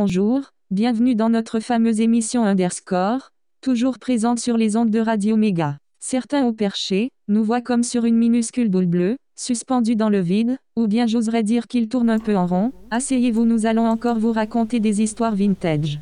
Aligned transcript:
bonjour, 0.00 0.40
bienvenue 0.70 1.14
dans 1.14 1.28
notre 1.28 1.60
fameuse 1.60 2.00
émission 2.00 2.42
Underscore, 2.46 3.32
toujours 3.60 3.98
présente 3.98 4.38
sur 4.38 4.56
les 4.56 4.74
ondes 4.74 4.88
de 4.88 4.98
Radio 4.98 5.36
Méga. 5.36 5.76
Certains 5.98 6.46
au 6.46 6.54
perché, 6.54 7.10
nous 7.28 7.44
voient 7.44 7.60
comme 7.60 7.82
sur 7.82 8.06
une 8.06 8.16
minuscule 8.16 8.70
boule 8.70 8.86
bleue, 8.86 9.16
suspendue 9.36 9.96
dans 9.96 10.08
le 10.08 10.20
vide, 10.20 10.56
ou 10.74 10.86
bien 10.86 11.06
j'oserais 11.06 11.42
dire 11.42 11.66
qu'il 11.66 11.86
tourne 11.90 12.08
un 12.08 12.18
peu 12.18 12.34
en 12.34 12.46
rond. 12.46 12.72
Asseyez-vous, 12.90 13.44
nous 13.44 13.66
allons 13.66 13.86
encore 13.86 14.18
vous 14.18 14.32
raconter 14.32 14.80
des 14.80 15.02
histoires 15.02 15.34
vintage. 15.36 16.00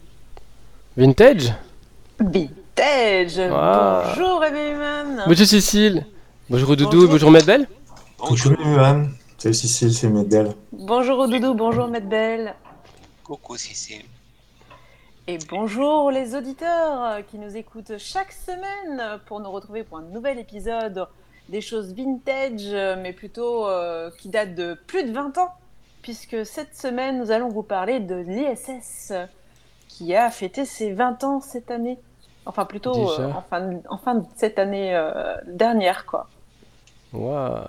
Vintage? 0.97 1.53
Vintage 2.21 3.41
Ah. 3.51 4.13
Bonjour 4.17 4.45
Ememan 4.45 5.25
Bonjour 5.27 5.47
Cécile 5.47 6.07
Bonjour 6.49 6.77
Doudou, 6.77 6.91
Bonjour. 6.93 7.11
bonjour 7.11 7.31
Medbel 7.33 7.67
Coucou 8.17 8.51
Mulan, 8.65 9.07
salut 9.39 9.55
Cécile, 9.55 9.93
c'est 9.93 10.09
Medel. 10.09 10.53
Bonjour 10.73 11.27
Doudou, 11.27 11.55
bonjour 11.55 11.89
Maître 11.89 12.07
Belle 12.09 12.55
Coucou 13.29 13.59
Cécile. 13.59 14.07
Et 15.27 15.37
bonjour 15.51 16.11
les 16.11 16.35
auditeurs 16.35 17.27
qui 17.27 17.37
nous 17.37 17.59
écoutent 17.59 17.99
chaque 17.99 18.33
semaine 18.33 19.21
pour 19.27 19.41
nous 19.41 19.51
retrouver 19.51 19.85
pour 19.85 19.99
un 19.99 20.03
nouvel 20.03 20.39
épisode 20.39 21.07
des 21.51 21.61
choses 21.61 21.93
vintage, 21.93 22.73
mais 23.03 23.13
plutôt 23.13 23.67
euh, 23.67 24.11
qui 24.19 24.31
datent 24.31 24.55
de 24.55 24.73
plus 24.87 25.05
de 25.05 25.13
20 25.13 25.37
ans, 25.37 25.53
puisque 26.01 26.47
cette 26.47 26.75
semaine 26.75 27.19
nous 27.19 27.31
allons 27.31 27.51
vous 27.51 27.63
parler 27.63 28.01
de 28.01 28.15
l'ISS 28.15 29.13
qui 29.89 30.17
a 30.17 30.31
fêté 30.31 30.65
ses 30.65 30.95
20 30.95 31.23
ans 31.25 31.43
cette 31.43 31.71
année. 31.71 31.99
Enfin 32.47 32.65
plutôt 32.65 33.11
euh, 33.21 33.31
en, 33.31 33.43
fin 33.43 33.61
de, 33.61 33.77
en 33.91 33.99
fin 33.99 34.15
de 34.15 34.25
cette 34.37 34.59
année 34.59 34.95
euh, 34.95 35.37
dernière 35.47 36.07
quoi. 36.07 36.31
Waouh 37.13 37.61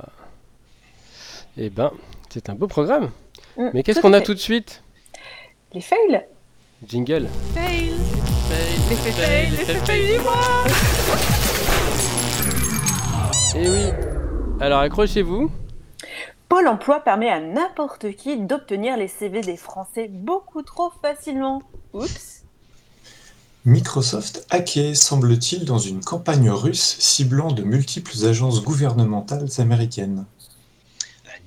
Eh 1.57 1.69
ben, 1.69 1.91
c'est 2.29 2.49
un 2.49 2.55
beau 2.55 2.67
programme 2.67 3.11
Mm, 3.59 3.69
Mais 3.73 3.83
qu'est-ce 3.83 3.99
qu'on 3.99 4.13
a 4.13 4.21
tout 4.21 4.33
de 4.33 4.39
suite? 4.39 4.81
Les 5.71 5.81
fails 5.81 6.25
Jingle 6.87 7.27
Fail 7.53 7.91
Les 8.89 8.95
faits 8.95 9.13
fails, 9.13 9.51
les 9.51 9.57
faits 9.57 9.85
fails 9.85 10.17
du 10.17 10.23
mois 10.23 10.63
Eh 13.55 13.69
oui 13.69 13.91
Alors 14.59 14.79
accrochez-vous 14.79 15.51
Pôle 16.47 16.67
emploi 16.67 17.01
permet 17.01 17.29
à 17.29 17.39
n'importe 17.39 18.15
qui 18.15 18.37
d'obtenir 18.37 18.97
les 18.97 19.07
CV 19.07 19.41
des 19.41 19.57
Français 19.57 20.07
beaucoup 20.07 20.63
trop 20.63 20.91
facilement. 21.03 21.61
Oups. 21.93 22.45
Microsoft 23.65 24.47
hacké, 24.49 24.95
semble-t-il, 24.95 25.65
dans 25.65 25.77
une 25.77 26.03
campagne 26.03 26.49
russe 26.49 26.95
ciblant 26.97 27.51
de 27.51 27.61
multiples 27.61 28.25
agences 28.25 28.63
gouvernementales 28.63 29.49
américaines. 29.59 30.25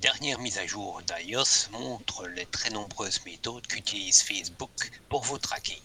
La 0.03 0.09
dernière 0.11 0.39
mise 0.39 0.57
à 0.57 0.65
jour 0.65 1.01
d'iOS 1.07 1.69
montre 1.79 2.27
les 2.27 2.45
très 2.45 2.69
nombreuses 2.69 3.21
méthodes 3.25 3.65
qu'utilise 3.67 4.21
Facebook 4.21 4.91
pour 5.07 5.23
vous 5.23 5.37
traquer. 5.37 5.81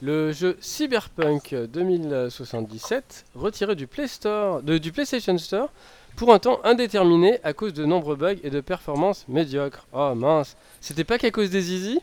Le 0.00 0.32
jeu 0.32 0.56
Cyberpunk 0.60 1.54
2077 1.54 3.26
retiré 3.34 3.74
du, 3.74 3.86
Play 3.86 4.06
Store, 4.08 4.62
de- 4.62 4.78
du 4.78 4.92
PlayStation 4.92 5.36
Store 5.36 5.68
pour 6.16 6.32
un 6.32 6.38
temps 6.38 6.60
indéterminé 6.64 7.38
à 7.44 7.52
cause 7.52 7.74
de 7.74 7.84
nombreux 7.84 8.16
bugs 8.16 8.38
et 8.42 8.50
de 8.50 8.60
performances 8.62 9.26
médiocres. 9.28 9.86
Oh 9.92 10.14
mince, 10.14 10.56
c'était 10.80 11.04
pas 11.04 11.18
qu'à 11.18 11.30
cause 11.30 11.50
des 11.50 11.60
zizi 11.60 12.00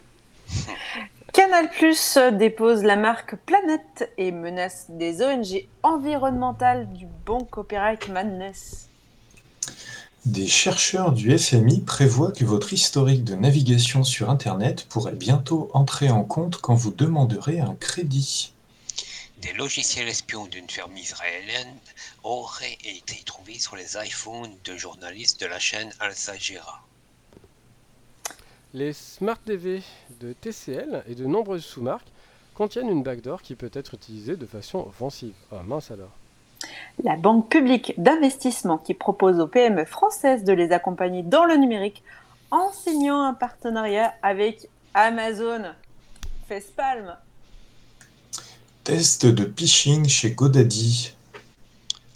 Canal 1.34 1.72
Plus 1.72 2.20
dépose 2.34 2.84
la 2.84 2.98
marque 2.98 3.36
Planète 3.48 4.12
et 4.18 4.32
menace 4.32 4.86
des 4.90 5.24
ONG 5.24 5.68
environnementales 5.82 6.92
du 6.94 7.08
bon 7.26 7.40
copyright 7.46 8.08
madness. 8.10 8.90
Des 10.26 10.48
chercheurs 10.48 11.12
du 11.12 11.38
FMI 11.38 11.82
prévoient 11.82 12.32
que 12.32 12.46
votre 12.46 12.74
historique 12.74 13.24
de 13.24 13.36
navigation 13.36 14.04
sur 14.04 14.32
Internet 14.32 14.88
pourrait 14.90 15.14
bientôt 15.14 15.70
entrer 15.76 16.10
en 16.10 16.24
compte 16.24 16.58
quand 16.58 16.74
vous 16.74 16.92
demanderez 16.92 17.60
un 17.60 17.76
crédit. 17.76 18.52
Des 19.44 19.54
logiciels 19.54 20.08
espions 20.08 20.48
d'une 20.48 20.68
ferme 20.68 20.98
israélienne 20.98 21.78
auraient 22.24 22.80
été 22.84 23.22
trouvés 23.24 23.60
sur 23.60 23.76
les 23.76 23.98
iPhones 24.04 24.56
de 24.64 24.76
journalistes 24.76 25.40
de 25.42 25.46
la 25.46 25.60
chaîne 25.60 25.94
Al 26.00 26.16
Jazeera. 26.16 26.84
Les 28.74 28.94
Smart 28.94 29.38
TV 29.38 29.84
de 30.20 30.34
TCL 30.34 31.04
et 31.08 31.14
de 31.14 31.28
nombreuses 31.28 31.64
sous-marques 31.64 32.12
contiennent 32.56 32.90
une 32.90 33.04
backdoor 33.04 33.44
qui 33.44 33.54
peut 33.54 33.70
être 33.72 33.94
utilisée 33.94 34.38
de 34.38 34.48
façon 34.48 34.80
offensive. 34.80 35.36
Oh 35.52 35.62
mince 35.64 35.92
alors. 35.92 36.25
La 37.04 37.18
banque 37.18 37.50
publique 37.50 37.94
d'investissement 37.98 38.78
qui 38.78 38.94
propose 38.94 39.40
aux 39.40 39.48
PME 39.48 39.86
françaises 39.86 40.44
de 40.44 40.54
les 40.54 40.72
accompagner 40.72 41.24
dans 41.24 41.46
le 41.46 41.56
numérique 41.56 42.04
en 42.52 42.72
signant 42.72 43.22
un 43.22 43.34
partenariat 43.34 44.14
avec 44.22 44.70
Amazon. 44.94 45.74
Facepalm. 46.48 47.18
Test 48.84 49.26
de 49.26 49.52
phishing 49.58 50.08
chez 50.08 50.32
GoDaddy. 50.32 51.16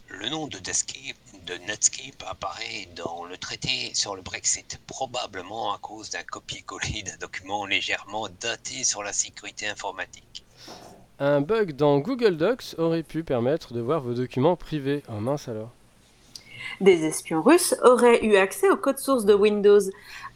Le 0.08 0.30
nom 0.30 0.48
de, 0.48 0.58
Descape- 0.60 1.16
de 1.46 1.56
Netscape 1.68 2.24
apparaît 2.28 2.88
dans 2.96 3.26
le 3.26 3.38
traité 3.38 3.92
sur 3.96 4.16
le 4.16 4.22
Brexit, 4.22 4.80
probablement 4.86 5.74
à 5.74 5.80
cause 5.80 6.12
d'un 6.12 6.24
copier-coller 6.24 7.04
d'un 7.04 7.18
document 7.18 7.66
légèrement 7.66 8.28
daté 8.40 8.84
sur 8.84 9.02
la 9.02 9.14
sécurité 9.14 9.68
informatique. 9.68 10.46
Un 11.20 11.42
bug 11.42 11.74
dans 11.74 12.00
Google 12.00 12.38
Docs 12.38 12.76
aurait 12.78 13.04
pu 13.04 13.24
permettre 13.24 13.74
de 13.74 13.82
voir 13.82 14.02
vos 14.02 14.14
documents 14.14 14.56
privés. 14.56 15.04
Oh 15.10 15.20
mince 15.20 15.50
alors. 15.50 15.70
Des 16.82 17.04
espions 17.06 17.42
russes 17.42 17.76
auraient 17.84 18.24
eu 18.24 18.36
accès 18.38 18.70
au 18.70 18.78
code 18.78 19.00
source 19.00 19.26
de 19.26 19.34
Windows 19.34 19.80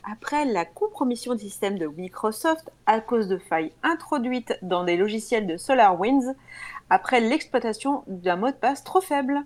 après 0.09 0.45
la 0.45 0.65
compromission 0.65 1.35
du 1.35 1.41
système 1.43 1.77
de 1.77 1.87
Microsoft 1.87 2.69
à 2.85 2.99
cause 2.99 3.27
de 3.27 3.37
failles 3.37 3.71
introduites 3.83 4.57
dans 4.61 4.83
des 4.83 4.97
logiciels 4.97 5.47
de 5.47 5.55
SolarWinds 5.57 6.35
après 6.89 7.21
l'exploitation 7.21 8.03
d'un 8.07 8.35
mot 8.35 8.47
de 8.47 8.55
passe 8.55 8.83
trop 8.83 8.99
faible. 9.01 9.39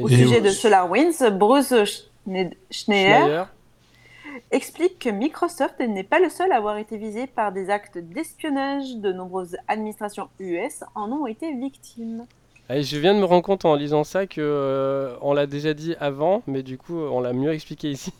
Au 0.00 0.08
sujet 0.08 0.40
de 0.40 0.50
SolarWinds, 0.50 1.30
Bruce 1.32 1.72
Schne- 1.72 2.54
Schneier 2.70 3.18
Schneier. 3.24 3.44
Explique 4.50 4.98
que 4.98 5.08
Microsoft 5.10 5.78
n'est 5.80 6.04
pas 6.04 6.18
le 6.20 6.28
seul 6.28 6.52
à 6.52 6.56
avoir 6.56 6.78
été 6.78 6.96
visé 6.96 7.26
par 7.26 7.52
des 7.52 7.70
actes 7.70 7.98
d'espionnage. 7.98 8.96
De 8.96 9.12
nombreuses 9.12 9.56
administrations 9.68 10.28
US 10.38 10.82
en 10.94 11.10
ont 11.12 11.26
été 11.26 11.52
victimes. 11.54 12.26
Je 12.68 12.98
viens 12.98 13.14
de 13.14 13.18
me 13.18 13.24
rendre 13.24 13.42
compte 13.42 13.64
en 13.64 13.74
lisant 13.74 14.04
ça 14.04 14.26
que 14.26 14.40
euh, 14.40 15.16
on 15.22 15.32
l'a 15.32 15.46
déjà 15.46 15.74
dit 15.74 15.96
avant, 15.98 16.42
mais 16.46 16.62
du 16.62 16.78
coup 16.78 16.98
on 16.98 17.20
l'a 17.20 17.32
mieux 17.32 17.52
expliqué 17.52 17.90
ici. 17.90 18.12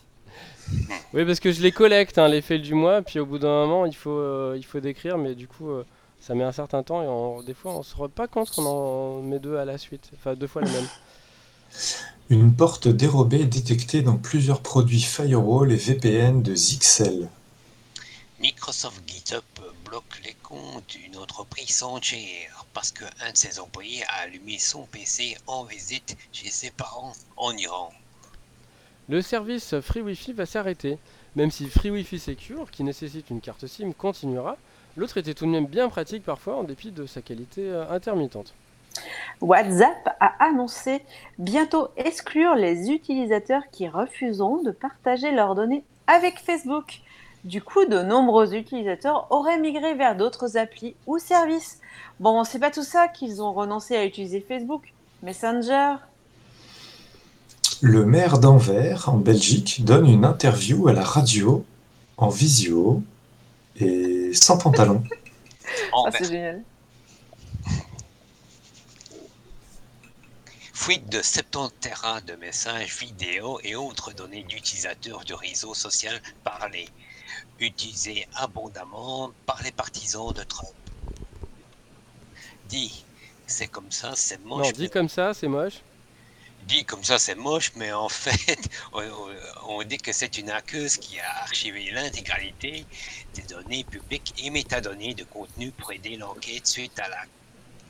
oui, 1.13 1.23
parce 1.25 1.39
que 1.39 1.51
je 1.51 1.61
les 1.61 1.71
collecte, 1.71 2.17
hein, 2.17 2.27
les 2.27 2.41
fails 2.41 2.59
du 2.61 2.73
mois, 2.73 3.01
puis 3.01 3.19
au 3.19 3.25
bout 3.25 3.39
d'un 3.39 3.47
moment 3.65 3.85
il 3.85 3.95
faut, 3.95 4.09
euh, 4.11 4.55
il 4.57 4.65
faut 4.65 4.79
décrire, 4.81 5.17
mais 5.17 5.35
du 5.35 5.47
coup 5.47 5.69
euh, 5.69 5.85
ça 6.19 6.35
met 6.35 6.43
un 6.43 6.51
certain 6.51 6.83
temps 6.83 7.01
et 7.01 7.07
on- 7.07 7.41
des 7.41 7.53
fois 7.53 7.73
on 7.75 7.81
se 7.83 7.95
rend 7.95 8.09
pas 8.09 8.27
compte 8.27 8.51
qu'on 8.51 8.65
en 8.65 9.21
met 9.21 9.39
deux 9.39 9.55
à 9.55 9.63
la 9.63 9.77
suite, 9.77 10.11
enfin 10.15 10.33
deux 10.35 10.47
fois 10.47 10.61
les 10.63 10.71
mêmes. 10.71 10.87
Une 12.31 12.53
porte 12.55 12.87
dérobée 12.87 13.43
détectée 13.43 14.03
dans 14.03 14.15
plusieurs 14.15 14.61
produits 14.61 15.01
firewall 15.01 15.69
et 15.69 15.75
VPN 15.75 16.41
de 16.41 16.55
Zixel. 16.55 17.27
Microsoft 18.39 19.03
GitHub 19.05 19.43
bloque 19.83 20.21
les 20.23 20.37
comptes 20.41 20.95
d'une 20.95 21.17
entreprise 21.17 21.83
entière 21.83 22.65
parce 22.73 22.93
qu'un 22.93 23.31
de 23.33 23.35
ses 23.35 23.59
employés 23.59 24.05
a 24.05 24.21
allumé 24.21 24.59
son 24.59 24.85
PC 24.85 25.35
en 25.45 25.65
visite 25.65 26.15
chez 26.31 26.49
ses 26.49 26.71
parents 26.71 27.11
en 27.35 27.51
Iran. 27.57 27.91
Le 29.09 29.21
service 29.21 29.81
Free 29.81 30.01
Wi-Fi 30.01 30.31
va 30.31 30.45
s'arrêter, 30.45 30.99
même 31.35 31.51
si 31.51 31.67
Free 31.67 31.91
Wi-Fi 31.91 32.17
Secure, 32.17 32.71
qui 32.71 32.85
nécessite 32.85 33.29
une 33.29 33.41
carte 33.41 33.67
SIM, 33.67 33.91
continuera. 33.91 34.55
L'autre 34.95 35.17
était 35.17 35.33
tout 35.33 35.45
de 35.45 35.51
même 35.51 35.67
bien 35.67 35.89
pratique 35.89 36.23
parfois 36.23 36.55
en 36.55 36.63
dépit 36.63 36.91
de 36.91 37.05
sa 37.05 37.21
qualité 37.21 37.63
euh, 37.63 37.91
intermittente. 37.91 38.53
WhatsApp 39.41 40.15
a 40.19 40.33
annoncé 40.43 41.01
bientôt 41.39 41.89
exclure 41.97 42.55
les 42.55 42.91
utilisateurs 42.91 43.63
qui 43.71 43.87
refuseront 43.87 44.61
de 44.61 44.71
partager 44.71 45.31
leurs 45.31 45.55
données 45.55 45.83
avec 46.07 46.39
Facebook. 46.39 47.01
Du 47.43 47.61
coup, 47.61 47.85
de 47.85 48.01
nombreux 48.01 48.53
utilisateurs 48.53 49.27
auraient 49.31 49.59
migré 49.59 49.95
vers 49.95 50.15
d'autres 50.15 50.57
applis 50.57 50.95
ou 51.07 51.17
services. 51.17 51.79
Bon, 52.19 52.43
c'est 52.43 52.59
pas 52.59 52.69
tout 52.69 52.83
ça 52.83 53.07
qu'ils 53.07 53.41
ont 53.41 53.51
renoncé 53.51 53.95
à 53.95 54.05
utiliser 54.05 54.41
Facebook. 54.41 54.93
Messenger. 55.23 55.95
Le 57.81 58.05
maire 58.05 58.37
d'Anvers, 58.37 59.09
en 59.09 59.17
Belgique, 59.17 59.83
donne 59.83 60.07
une 60.07 60.25
interview 60.25 60.87
à 60.87 60.93
la 60.93 61.03
radio, 61.03 61.65
en 62.17 62.29
visio, 62.29 63.01
et 63.79 64.31
sans 64.33 64.57
pantalon. 64.57 65.03
Ah, 65.93 66.09
c'est 66.11 66.25
génial. 66.25 66.63
Fuite 70.81 71.09
de 71.09 71.21
70 71.21 71.75
terras 71.79 72.21
de 72.21 72.33
messages 72.37 72.97
vidéo 72.97 73.59
et 73.63 73.75
autres 73.75 74.13
données 74.13 74.41
d'utilisateurs 74.41 75.23
du 75.23 75.35
réseau 75.35 75.75
social 75.75 76.19
parlé, 76.43 76.89
utilisés 77.59 78.27
abondamment 78.33 79.31
par 79.45 79.61
les 79.61 79.71
partisans 79.71 80.33
de 80.33 80.41
Trump. 80.41 80.73
Dit, 82.67 83.05
c'est 83.45 83.67
comme 83.67 83.91
ça, 83.91 84.13
c'est 84.15 84.43
moche. 84.43 84.65
Non, 84.65 84.71
dit 84.71 84.89
comme 84.89 85.07
ça, 85.07 85.35
c'est 85.35 85.47
moche. 85.47 85.81
Dit 86.63 86.83
comme 86.83 87.03
ça, 87.03 87.19
c'est 87.19 87.35
moche, 87.35 87.73
mais 87.75 87.93
en 87.93 88.09
fait, 88.09 88.57
on, 88.93 89.03
on 89.67 89.83
dit 89.83 89.99
que 89.99 90.11
c'est 90.11 90.39
une 90.39 90.49
hackeuse 90.49 90.97
qui 90.97 91.19
a 91.19 91.43
archivé 91.43 91.91
l'intégralité 91.91 92.87
des 93.35 93.43
données 93.43 93.83
publiques 93.83 94.33
et 94.39 94.49
métadonnées 94.49 95.13
de 95.13 95.25
contenu 95.25 95.69
pour 95.73 95.91
aider 95.91 96.17
l'enquête 96.17 96.65
suite 96.65 96.97
à 96.97 97.07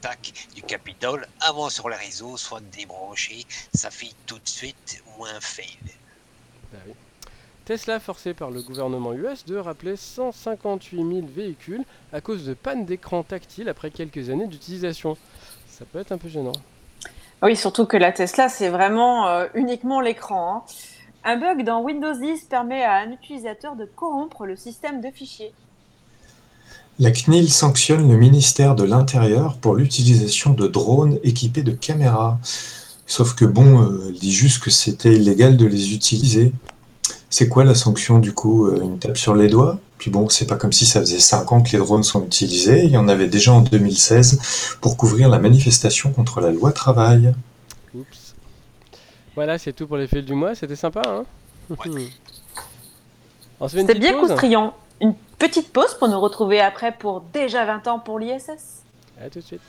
l'attaque 0.02 0.34
du 0.56 0.62
Capitole 0.64 1.28
avant 1.42 1.70
sur 1.70 1.90
le 1.90 1.96
réseau 1.96 2.38
soit 2.38 2.62
débranché. 2.76 3.46
Ça 3.74 3.90
fait 3.90 4.14
tout 4.26 4.40
de 4.40 4.48
suite 4.48 5.04
moins 5.18 5.40
fail. 5.40 5.78
Oui. 6.74 6.94
Tesla 7.66 8.00
forcé 8.00 8.34
par 8.34 8.50
le 8.50 8.62
gouvernement 8.62 9.14
US 9.14 9.46
de 9.46 9.58
rappeler 9.58 9.96
158 9.96 10.98
000 10.98 11.28
véhicules 11.28 11.84
à 12.12 12.20
cause 12.22 12.46
de 12.46 12.54
panne 12.54 12.86
d'écran 12.86 13.24
tactile 13.24 13.70
après 13.70 13.92
quelques 13.92 14.30
années 14.30 14.48
d'utilisation. 14.48 15.18
Ça 15.68 15.86
peut 15.86 16.00
être 16.00 16.12
un 16.12 16.18
peu 16.18 16.30
gênant. 16.30 16.54
Oui, 17.44 17.56
surtout 17.56 17.86
que 17.86 17.98
la 17.98 18.12
Tesla, 18.12 18.50
c'est 18.50 18.70
vraiment 18.70 19.28
euh, 19.28 19.48
uniquement 19.54 20.02
l'écran. 20.02 20.58
hein. 20.58 20.64
Un 21.24 21.38
bug 21.38 21.64
dans 21.64 21.82
Windows 21.82 22.14
10 22.14 22.46
permet 22.46 22.84
à 22.84 22.96
un 22.96 23.12
utilisateur 23.12 23.76
de 23.76 23.86
corrompre 23.86 24.46
le 24.46 24.56
système 24.56 25.02
de 25.02 25.12
fichiers. 25.12 25.54
La 27.00 27.12
CNIL 27.12 27.52
sanctionne 27.52 28.10
le 28.12 28.18
ministère 28.18 28.76
de 28.76 28.84
l'Intérieur 28.84 29.58
pour 29.58 29.76
l'utilisation 29.76 30.54
de 30.54 30.68
drones 30.68 31.18
équipés 31.24 31.64
de 31.64 31.72
caméras. 31.72 32.40
Sauf 33.08 33.34
que 33.34 33.46
bon, 33.46 33.82
euh, 33.82 34.06
elle 34.10 34.20
dit 34.20 34.32
juste 34.32 34.62
que 34.64 34.70
c'était 34.70 35.14
illégal 35.14 35.58
de 35.58 35.66
les 35.66 35.94
utiliser. 35.94 36.54
C'est 37.30 37.48
quoi 37.48 37.64
la 37.64 37.76
sanction 37.76 38.20
du 38.20 38.34
coup 38.34 38.68
Euh, 38.68 38.82
Une 38.84 39.00
tape 39.00 39.18
sur 39.18 39.36
les 39.36 39.48
doigts? 39.48 39.80
Puis 39.98 40.12
bon, 40.12 40.30
c'est 40.30 40.46
pas 40.48 40.56
comme 40.56 40.72
si 40.72 40.86
ça 40.86 41.00
faisait 41.00 41.20
5 41.20 41.52
ans 41.52 41.62
que 41.62 41.72
les 41.72 41.78
drones 41.78 42.04
sont 42.04 42.24
utilisés. 42.24 42.84
Il 42.86 42.92
y 42.92 42.98
en 42.98 43.08
avait 43.08 43.28
déjà 43.28 43.54
en 43.54 43.62
2016 43.62 44.78
pour 44.82 44.98
couvrir 44.98 45.30
la 45.30 45.40
manifestation 45.40 46.12
contre 46.12 46.42
la 46.42 46.52
loi 46.52 46.72
travail. 46.72 47.34
Oups. 47.96 48.36
Voilà, 49.36 49.58
c'est 49.58 49.74
tout 49.74 49.88
pour 49.88 49.98
les 49.98 50.08
fils 50.08 50.26
du 50.26 50.34
mois. 50.34 50.56
C'était 50.56 50.76
sympa, 50.76 51.02
hein? 51.06 51.26
Petite 53.60 54.00
bien 54.00 54.14
pause 54.14 54.30
Coustrion. 54.30 54.74
Petite 55.42 55.74
pause 55.74 55.96
pour 55.96 56.08
nous 56.08 56.20
retrouver 56.20 56.62
après 56.62 56.92
pour 56.92 57.22
déjà 57.22 57.66
20 57.66 57.88
ans 57.88 57.98
pour 57.98 58.20
l'ISS. 58.20 58.84
À 59.20 59.28
tout 59.28 59.40
de 59.40 59.44
suite. 59.44 59.62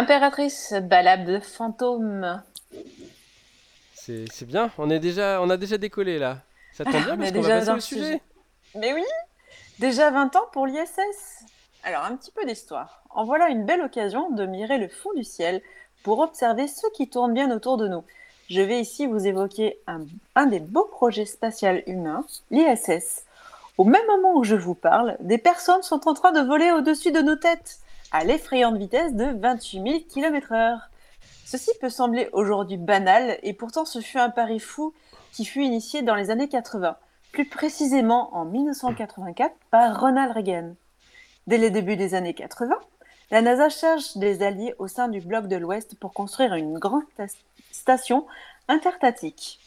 L'impératrice 0.00 0.72
balade 0.72 1.26
de 1.26 1.40
fantômes. 1.40 2.42
C'est 3.92 4.46
bien, 4.46 4.70
on, 4.78 4.88
est 4.88 4.98
déjà, 4.98 5.42
on 5.42 5.50
a 5.50 5.58
déjà 5.58 5.76
décollé 5.76 6.18
là. 6.18 6.38
Ça 6.72 6.84
tombe 6.84 7.04
bien 7.04 7.16
parce 7.18 7.32
qu'on 7.32 7.42
va 7.42 7.58
passer 7.58 7.70
au 7.70 7.80
sujet. 7.80 8.04
sujet. 8.04 8.22
Mais 8.76 8.94
oui, 8.94 9.04
déjà 9.78 10.10
20 10.10 10.36
ans 10.36 10.46
pour 10.52 10.66
l'ISS. 10.66 11.44
Alors, 11.84 12.04
un 12.04 12.16
petit 12.16 12.30
peu 12.30 12.46
d'histoire. 12.46 13.02
En 13.10 13.26
voilà 13.26 13.50
une 13.50 13.66
belle 13.66 13.82
occasion 13.82 14.30
de 14.30 14.46
mirer 14.46 14.78
le 14.78 14.88
fond 14.88 15.10
du 15.14 15.22
ciel 15.22 15.60
pour 16.02 16.20
observer 16.20 16.66
ce 16.66 16.86
qui 16.94 17.10
tourne 17.10 17.34
bien 17.34 17.54
autour 17.54 17.76
de 17.76 17.86
nous. 17.86 18.02
Je 18.48 18.62
vais 18.62 18.80
ici 18.80 19.06
vous 19.06 19.26
évoquer 19.26 19.80
un, 19.86 20.06
un 20.34 20.46
des 20.46 20.60
beaux 20.60 20.88
projets 20.90 21.26
spatials 21.26 21.82
humains, 21.86 22.24
l'ISS. 22.50 23.26
Au 23.76 23.84
même 23.84 24.06
moment 24.06 24.34
où 24.34 24.44
je 24.44 24.56
vous 24.56 24.74
parle, 24.74 25.18
des 25.20 25.36
personnes 25.36 25.82
sont 25.82 26.08
en 26.08 26.14
train 26.14 26.32
de 26.32 26.40
voler 26.40 26.70
au-dessus 26.70 27.12
de 27.12 27.20
nos 27.20 27.36
têtes, 27.36 27.80
à 28.12 28.24
l'effrayante 28.24 28.76
vitesse 28.76 29.14
de 29.14 29.26
28 29.38 29.82
000 29.82 30.00
km/h. 30.12 30.78
Ceci 31.44 31.70
peut 31.80 31.90
sembler 31.90 32.28
aujourd'hui 32.32 32.76
banal, 32.76 33.38
et 33.42 33.52
pourtant 33.52 33.84
ce 33.84 34.00
fut 34.00 34.18
un 34.18 34.30
pari 34.30 34.60
fou 34.60 34.94
qui 35.32 35.44
fut 35.44 35.62
initié 35.62 36.02
dans 36.02 36.14
les 36.14 36.30
années 36.30 36.48
80, 36.48 36.96
plus 37.32 37.48
précisément 37.48 38.34
en 38.34 38.44
1984 38.44 39.54
par 39.70 40.00
Ronald 40.00 40.32
Reagan. 40.32 40.74
Dès 41.46 41.58
les 41.58 41.70
débuts 41.70 41.96
des 41.96 42.14
années 42.14 42.34
80, 42.34 42.74
la 43.30 43.42
NASA 43.42 43.68
cherche 43.68 44.16
des 44.16 44.42
alliés 44.42 44.74
au 44.78 44.88
sein 44.88 45.08
du 45.08 45.20
bloc 45.20 45.46
de 45.46 45.56
l'Ouest 45.56 45.94
pour 45.98 46.12
construire 46.12 46.54
une 46.54 46.78
grande 46.78 47.04
sta- 47.16 47.36
station 47.70 48.26
interstatique. 48.68 49.60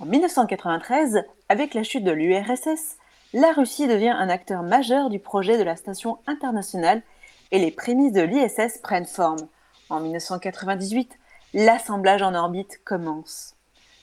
En 0.00 0.04
1993, 0.06 1.24
avec 1.48 1.74
la 1.74 1.82
chute 1.82 2.04
de 2.04 2.12
l'URSS, 2.12 2.96
la 3.34 3.52
Russie 3.52 3.86
devient 3.88 4.14
un 4.16 4.28
acteur 4.28 4.62
majeur 4.62 5.10
du 5.10 5.18
projet 5.18 5.58
de 5.58 5.62
la 5.62 5.76
station 5.76 6.18
internationale 6.26 7.02
et 7.50 7.58
les 7.58 7.70
prémices 7.70 8.12
de 8.12 8.22
l'ISS 8.22 8.78
prennent 8.82 9.06
forme. 9.06 9.48
En 9.90 10.00
1998, 10.00 11.18
l'assemblage 11.54 12.22
en 12.22 12.34
orbite 12.34 12.80
commence. 12.84 13.54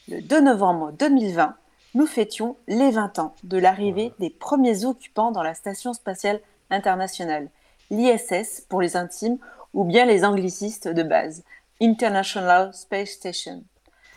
Le 0.07 0.21
2 0.21 0.41
novembre 0.41 0.91
2020, 0.93 1.55
nous 1.95 2.05
fêtions 2.05 2.57
les 2.67 2.91
20 2.91 3.19
ans 3.19 3.35
de 3.43 3.57
l'arrivée 3.57 4.13
des 4.19 4.29
premiers 4.29 4.85
occupants 4.85 5.31
dans 5.31 5.43
la 5.43 5.53
Station 5.53 5.93
spatiale 5.93 6.41
internationale, 6.69 7.49
l'ISS 7.89 8.65
pour 8.67 8.81
les 8.81 8.97
intimes 8.97 9.37
ou 9.73 9.83
bien 9.83 10.05
les 10.05 10.25
anglicistes 10.25 10.87
de 10.87 11.03
base, 11.03 11.43
International 11.81 12.73
Space 12.73 13.09
Station. 13.09 13.63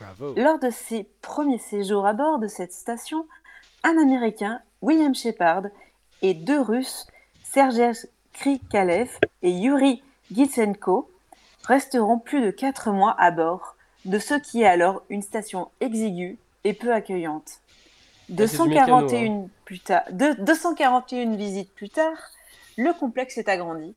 Bravo. 0.00 0.35
Lors 0.37 0.58
de 0.58 0.70
ses 0.70 1.04
premiers 1.23 1.58
séjours 1.58 2.06
à 2.06 2.12
bord 2.12 2.38
de 2.38 2.47
cette 2.47 2.73
station, 2.73 3.26
un 3.82 3.99
Américain, 4.00 4.61
William 4.80 5.14
Shepard, 5.14 5.64
et 6.23 6.35
deux 6.35 6.61
Russes, 6.61 7.06
Sergei 7.42 7.92
Krikalev 8.32 9.11
et 9.42 9.50
Yuri 9.50 10.02
Gitsenko, 10.32 11.11
resteront 11.66 12.18
plus 12.18 12.40
de 12.40 12.50
quatre 12.50 12.90
mois 12.92 13.14
à 13.18 13.30
bord 13.30 13.76
de 14.04 14.18
ce 14.18 14.35
qui 14.35 14.62
est 14.62 14.66
alors 14.66 15.02
une 15.08 15.23
station 15.23 15.68
exiguë 15.80 16.38
et 16.64 16.73
peu 16.75 16.92
accueillante. 16.92 17.61
Ah, 18.30 18.47
c'est 18.47 18.62
du 18.62 18.68
mécano, 18.68 19.00
241, 19.00 19.49
plus 19.64 19.80
tard, 19.80 20.02
de- 20.11 20.35
241 20.42 21.35
visites 21.37 21.75
plus 21.75 21.90
tard, 21.90 22.16
le 22.76 22.92
complexe 22.92 23.38
est 23.38 23.49
agrandi. 23.49 23.94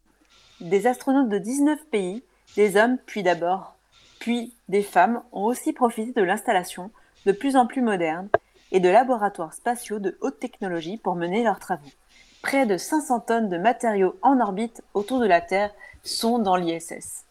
Des 0.59 0.87
astronautes 0.87 1.29
de 1.29 1.37
19 1.37 1.85
pays, 1.87 2.23
des 2.55 2.77
hommes 2.77 2.97
puis 3.05 3.23
d'abord, 3.23 3.75
puis 4.19 4.53
des 4.69 4.83
femmes 4.83 5.21
ont 5.31 5.45
aussi 5.45 5.73
profité 5.73 6.11
de 6.13 6.23
l'installation 6.25 6.91
de 7.25 7.31
plus 7.31 7.55
en 7.55 7.67
plus 7.67 7.81
moderne 7.81 8.29
et 8.71 8.79
de 8.79 8.89
laboratoires 8.89 9.53
spatiaux 9.53 9.99
de 9.99 10.17
haute 10.21 10.39
technologie 10.39 10.97
pour 10.97 11.15
mener 11.15 11.43
leurs 11.43 11.59
travaux. 11.59 11.89
Près 12.41 12.65
de 12.65 12.77
500 12.77 13.19
tonnes 13.21 13.49
de 13.49 13.57
matériaux 13.57 14.15
en 14.21 14.39
orbite 14.39 14.81
autour 14.93 15.19
de 15.19 15.27
la 15.27 15.41
Terre 15.41 15.71
sont 16.03 16.39
dans 16.39 16.55
l'ISS. 16.55 17.25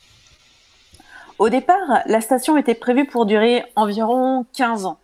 Au 1.39 1.49
départ, 1.49 2.03
la 2.07 2.21
station 2.21 2.57
était 2.57 2.75
prévue 2.75 3.07
pour 3.07 3.27
durer 3.27 3.65
environ 3.75 4.45
15 4.53 4.85
ans. 4.85 4.99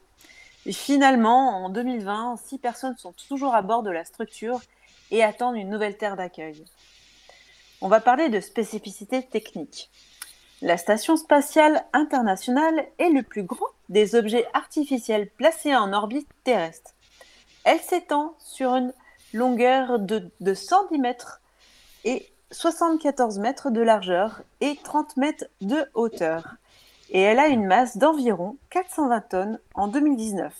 Finalement, 0.70 1.64
en 1.64 1.70
2020, 1.70 2.36
6 2.36 2.58
personnes 2.58 2.96
sont 2.96 3.12
toujours 3.28 3.54
à 3.54 3.62
bord 3.62 3.82
de 3.82 3.90
la 3.90 4.04
structure 4.04 4.60
et 5.10 5.25
attendent 5.25 5.56
une 5.56 5.70
nouvelle 5.70 5.96
terre 5.96 6.16
d'accueil. 6.16 6.64
On 7.80 7.88
va 7.88 8.00
parler 8.00 8.28
de 8.28 8.40
spécificités 8.40 9.22
techniques. 9.22 9.90
La 10.62 10.76
Station 10.76 11.16
spatiale 11.16 11.84
internationale 11.92 12.86
est 12.98 13.10
le 13.10 13.22
plus 13.22 13.42
grand 13.42 13.66
des 13.88 14.14
objets 14.14 14.46
artificiels 14.54 15.28
placés 15.30 15.75
en 15.76 15.92
orbite 15.92 16.28
terrestre. 16.44 16.92
Elle 17.64 17.80
s'étend 17.80 18.34
sur 18.38 18.75
une 18.75 18.92
longueur 19.36 19.98
de, 19.98 20.30
de 20.40 20.54
110 20.54 20.98
mètres 20.98 21.40
et 22.04 22.26
74 22.50 23.38
mètres 23.38 23.70
de 23.70 23.80
largeur 23.80 24.42
et 24.60 24.78
30 24.82 25.16
mètres 25.16 25.44
de 25.60 25.84
hauteur. 25.94 26.56
Et 27.10 27.20
elle 27.20 27.38
a 27.38 27.48
une 27.48 27.66
masse 27.66 27.96
d'environ 27.98 28.56
420 28.70 29.20
tonnes 29.28 29.58
en 29.74 29.88
2019. 29.88 30.54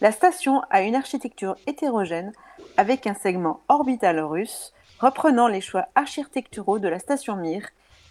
La 0.00 0.12
station 0.12 0.62
a 0.70 0.82
une 0.82 0.94
architecture 0.94 1.56
hétérogène 1.66 2.32
avec 2.76 3.06
un 3.06 3.14
segment 3.14 3.60
orbital 3.68 4.20
russe 4.20 4.72
reprenant 4.98 5.48
les 5.48 5.60
choix 5.60 5.88
architecturaux 5.94 6.78
de 6.78 6.88
la 6.88 6.98
station 6.98 7.36
Mir 7.36 7.66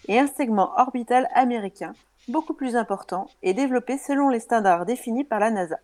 et 0.07 0.19
un 0.19 0.27
segment 0.27 0.71
orbital 0.77 1.29
américain 1.33 1.93
beaucoup 2.27 2.53
plus 2.53 2.75
important 2.75 3.27
et 3.41 3.53
développé 3.53 3.97
selon 3.97 4.29
les 4.29 4.39
standards 4.39 4.85
définis 4.85 5.23
par 5.23 5.39
la 5.39 5.51
NASA. 5.51 5.79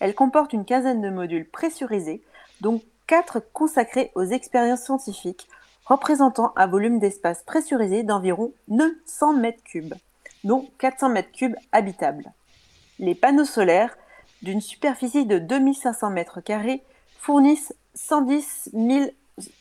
Elle 0.00 0.14
comporte 0.14 0.52
une 0.52 0.64
quinzaine 0.64 1.00
de 1.00 1.10
modules 1.10 1.48
pressurisés, 1.48 2.22
dont 2.60 2.80
quatre 3.06 3.40
consacrés 3.52 4.12
aux 4.14 4.24
expériences 4.24 4.84
scientifiques, 4.84 5.48
représentant 5.86 6.52
un 6.56 6.66
volume 6.66 6.98
d'espace 6.98 7.42
pressurisé 7.42 8.02
d'environ 8.02 8.52
900 8.68 9.34
mètres 9.34 9.62
cubes, 9.64 9.94
dont 10.44 10.68
400 10.78 11.08
mètres 11.10 11.32
cubes 11.32 11.56
habitables. 11.72 12.32
Les 12.98 13.14
panneaux 13.14 13.44
solaires, 13.44 13.96
d'une 14.42 14.60
superficie 14.60 15.26
de 15.26 15.38
2500 15.38 16.10
mètres 16.10 16.40
carrés, 16.40 16.82
fournissent 17.18 17.74
110 17.94 18.70
000 18.72 19.10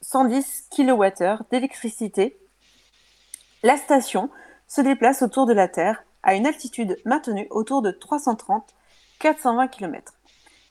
110 0.01 0.67
kWh 0.75 1.43
d'électricité. 1.49 2.37
La 3.63 3.77
station 3.77 4.29
se 4.67 4.81
déplace 4.81 5.21
autour 5.21 5.45
de 5.45 5.53
la 5.53 5.67
Terre 5.67 6.03
à 6.23 6.35
une 6.35 6.45
altitude 6.45 6.97
maintenue 7.05 7.47
autour 7.49 7.81
de 7.81 7.91
330-420 7.91 9.69
km. 9.69 10.13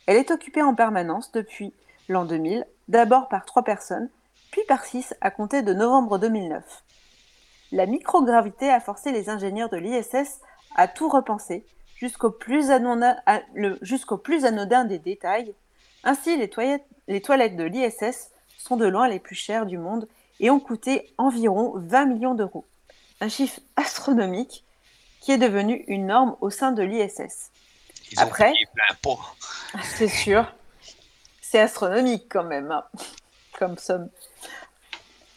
Elle 0.07 0.17
est 0.17 0.31
occupée 0.31 0.63
en 0.63 0.75
permanence 0.75 1.33
depuis 1.33 1.73
l'an 2.09 2.25
2000, 2.25 2.67
d'abord 2.89 3.29
par 3.29 3.45
trois 3.45 3.63
personnes, 3.63 4.09
puis 4.51 4.63
par 4.69 4.85
six 4.85 5.15
à 5.21 5.31
compter 5.31 5.63
de 5.63 5.73
novembre 5.73 6.19
2009. 6.19 6.65
La 7.73 7.87
microgravité 7.87 8.69
a 8.69 8.81
forcé 8.81 9.13
les 9.13 9.29
ingénieurs 9.29 9.69
de 9.69 9.77
l'ISS 9.77 10.41
à 10.75 10.89
tout 10.89 11.09
repenser, 11.09 11.65
jusqu'au 11.97 12.31
plus, 12.31 12.71
anodin, 12.71 13.17
plus 14.23 14.43
des 14.89 14.99
détails. 14.99 15.55
Ainsi, 16.03 16.37
les 16.37 16.49
toilettes, 16.49 16.87
les 17.07 17.21
toilettes 17.21 17.57
de 17.57 17.65
l'ISS 17.65 18.31
sont 18.59 18.77
de 18.77 18.87
loin 18.87 19.09
les 19.09 19.21
plus 19.21 19.37
chères 19.37 19.67
du 19.67 19.79
monde 19.79 20.09
et 20.41 20.51
ont 20.51 20.61
coûté 20.61 21.13
environ 21.19 21.75
20 21.77 22.07
millions 22.07 22.35
d'euros. 22.35 22.67
Un 23.21 23.29
chiffre 23.29 23.61
astronomique 23.77 24.65
qui 25.21 25.33
est 25.33 25.39
devenu 25.39 25.85
une 25.87 26.07
norme 26.07 26.37
au 26.41 26.51
sein 26.51 26.73
de 26.73 26.83
l'ISS. 26.83 27.51
Après. 28.17 28.53
C'est 29.83 30.09
sûr. 30.09 30.53
C'est 31.51 31.59
astronomique 31.59 32.27
quand 32.29 32.45
même, 32.45 32.71
hein, 32.71 32.85
comme 33.59 33.77
somme. 33.77 34.09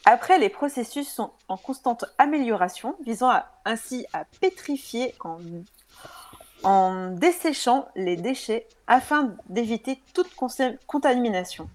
Après, 0.05 0.37
les 0.37 0.49
processus 0.49 1.11
sont 1.11 1.31
en 1.47 1.57
constante 1.57 2.05
amélioration, 2.19 2.95
visant 3.03 3.31
ainsi 3.65 4.05
à 4.13 4.25
pétrifier 4.39 5.15
en, 5.21 5.39
en 6.61 7.09
desséchant 7.09 7.87
les 7.95 8.15
déchets 8.15 8.67
afin 8.85 9.33
d'éviter 9.49 9.99
toute 10.13 10.29
contamination. 10.85 11.67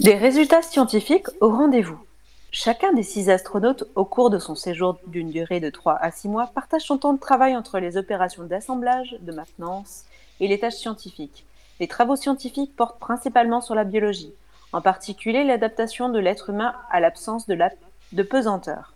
Des 0.00 0.16
résultats 0.16 0.60
scientifiques 0.60 1.28
au 1.40 1.48
rendez-vous. 1.48 2.04
Chacun 2.52 2.92
des 2.92 3.04
six 3.04 3.30
astronautes, 3.30 3.84
au 3.94 4.04
cours 4.04 4.28
de 4.28 4.38
son 4.38 4.54
séjour 4.54 4.98
d'une 5.06 5.30
durée 5.30 5.60
de 5.60 5.70
3 5.70 5.96
à 5.96 6.10
6 6.10 6.28
mois, 6.28 6.48
partage 6.48 6.82
son 6.82 6.98
temps 6.98 7.14
de 7.14 7.20
travail 7.20 7.56
entre 7.56 7.78
les 7.78 7.96
opérations 7.96 8.44
d'assemblage, 8.44 9.16
de 9.22 9.32
maintenance 9.32 10.04
et 10.40 10.48
les 10.48 10.58
tâches 10.58 10.74
scientifiques. 10.74 11.46
Les 11.80 11.88
travaux 11.88 12.14
scientifiques 12.14 12.76
portent 12.76 13.00
principalement 13.00 13.62
sur 13.62 13.74
la 13.74 13.84
biologie, 13.84 14.34
en 14.74 14.82
particulier 14.82 15.44
l'adaptation 15.44 16.10
de 16.10 16.18
l'être 16.18 16.50
humain 16.50 16.74
à 16.90 17.00
l'absence 17.00 17.46
de, 17.46 18.22
pesanteur, 18.22 18.92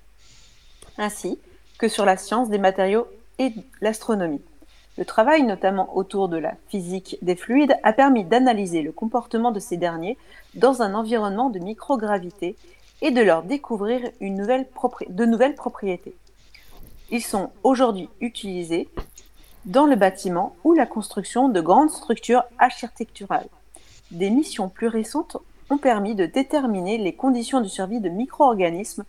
ainsi 0.98 1.38
que 1.78 1.88
sur 1.88 2.04
la 2.04 2.18
science 2.18 2.50
des 2.50 2.58
matériaux 2.58 3.08
et 3.38 3.54
l'astronomie. 3.80 4.42
Le 4.98 5.06
travail, 5.06 5.44
notamment 5.44 5.96
autour 5.96 6.28
de 6.28 6.36
la 6.36 6.54
physique 6.68 7.16
des 7.22 7.36
fluides, 7.36 7.74
a 7.82 7.94
permis 7.94 8.22
d'analyser 8.22 8.82
le 8.82 8.92
comportement 8.92 9.50
de 9.50 9.60
ces 9.60 9.78
derniers 9.78 10.18
dans 10.54 10.82
un 10.82 10.94
environnement 10.94 11.48
de 11.48 11.58
microgravité 11.60 12.54
et 13.00 13.10
de 13.10 13.22
leur 13.22 13.44
découvrir 13.44 14.10
de 14.20 15.24
nouvelles 15.24 15.54
propriétés. 15.54 16.14
Ils 17.10 17.24
sont 17.24 17.50
aujourd'hui 17.62 18.10
utilisés 18.20 18.88
dans 19.66 19.86
le 19.86 19.96
bâtiment 19.96 20.54
ou 20.64 20.74
la 20.74 20.86
construction 20.86 21.48
de 21.48 21.60
grandes 21.60 21.90
structures 21.90 22.44
architecturales. 22.58 23.48
Des 24.10 24.30
missions 24.30 24.68
plus 24.68 24.88
récentes 24.88 25.36
ont 25.70 25.78
permis 25.78 26.14
de 26.14 26.26
déterminer 26.26 26.98
les 26.98 27.14
conditions 27.14 27.60
de 27.60 27.68
survie 27.68 28.00
de 28.00 28.08
micro-organismes 28.10 29.04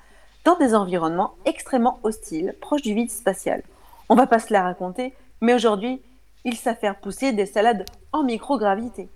dans 0.45 0.57
des 0.57 0.73
environnements 0.73 1.33
extrêmement 1.45 1.99
hostiles, 2.03 2.55
proches 2.61 2.81
du 2.83 2.93
vide 2.93 3.11
spatial. 3.11 3.63
On 4.09 4.15
va 4.15 4.27
pas 4.27 4.39
se 4.39 4.53
la 4.53 4.63
raconter, 4.63 5.13
mais 5.41 5.53
aujourd'hui, 5.53 6.01
ils 6.45 6.55
savent 6.55 6.77
faire 6.79 6.95
pousser 6.95 7.33
des 7.33 7.45
salades 7.45 7.85
en 8.13 8.23
microgravité. 8.23 9.09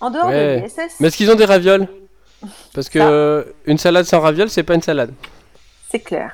En 0.00 0.10
dehors 0.10 0.26
Ouais. 0.28 0.60
de 0.60 0.64
l'ISS, 0.64 0.96
Mais 1.00 1.08
est-ce 1.08 1.16
qu'ils 1.16 1.30
ont 1.30 1.34
des 1.36 1.44
ravioles? 1.44 1.86
Parce 2.74 2.88
que 2.88 2.98
euh, 2.98 3.44
une 3.66 3.78
salade 3.78 4.04
sans 4.04 4.20
ravioles, 4.20 4.50
c'est 4.50 4.62
pas 4.62 4.74
une 4.74 4.82
salade. 4.82 5.12
c'est 5.90 6.00
clair. 6.00 6.32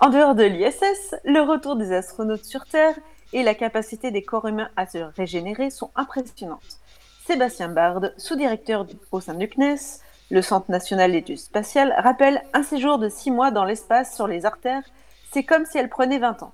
En 0.00 0.10
dehors 0.10 0.34
de 0.34 0.42
l'ISS, 0.42 1.14
le 1.24 1.40
retour 1.40 1.76
des 1.76 1.92
astronautes 1.92 2.44
sur 2.44 2.66
Terre 2.66 2.94
et 3.32 3.42
la 3.42 3.54
capacité 3.54 4.10
des 4.10 4.22
corps 4.22 4.46
humains 4.46 4.70
à 4.76 4.86
se 4.86 4.98
régénérer 4.98 5.70
sont 5.70 5.90
impressionnantes. 5.96 6.80
Sébastien 7.26 7.68
Bard, 7.68 8.02
sous-directeur 8.16 8.86
au 9.10 9.20
sein 9.20 9.34
du 9.34 9.48
CNES, 9.48 10.00
le 10.30 10.42
Centre 10.42 10.70
national 10.70 11.12
d'études 11.12 11.38
spatiales, 11.38 11.94
rappelle 11.98 12.42
un 12.52 12.62
séjour 12.62 12.98
de 12.98 13.08
six 13.08 13.30
mois 13.30 13.50
dans 13.50 13.64
l'espace 13.64 14.14
sur 14.14 14.26
les 14.26 14.46
artères, 14.46 14.82
c'est 15.32 15.44
comme 15.44 15.66
si 15.66 15.78
elle 15.78 15.88
prenait 15.88 16.18
20 16.18 16.42
ans. 16.42 16.52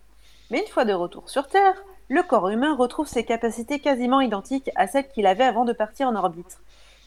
Mais 0.50 0.60
une 0.60 0.68
fois 0.68 0.84
de 0.84 0.92
retour 0.92 1.28
sur 1.28 1.48
Terre, 1.48 1.74
le 2.08 2.22
corps 2.22 2.48
humain 2.48 2.74
retrouve 2.74 3.06
ses 3.06 3.24
capacités 3.24 3.78
quasiment 3.78 4.20
identiques 4.20 4.70
à 4.76 4.86
celles 4.86 5.08
qu'il 5.08 5.26
avait 5.26 5.44
avant 5.44 5.64
de 5.64 5.72
partir 5.72 6.08
en 6.08 6.16
orbite. 6.16 6.58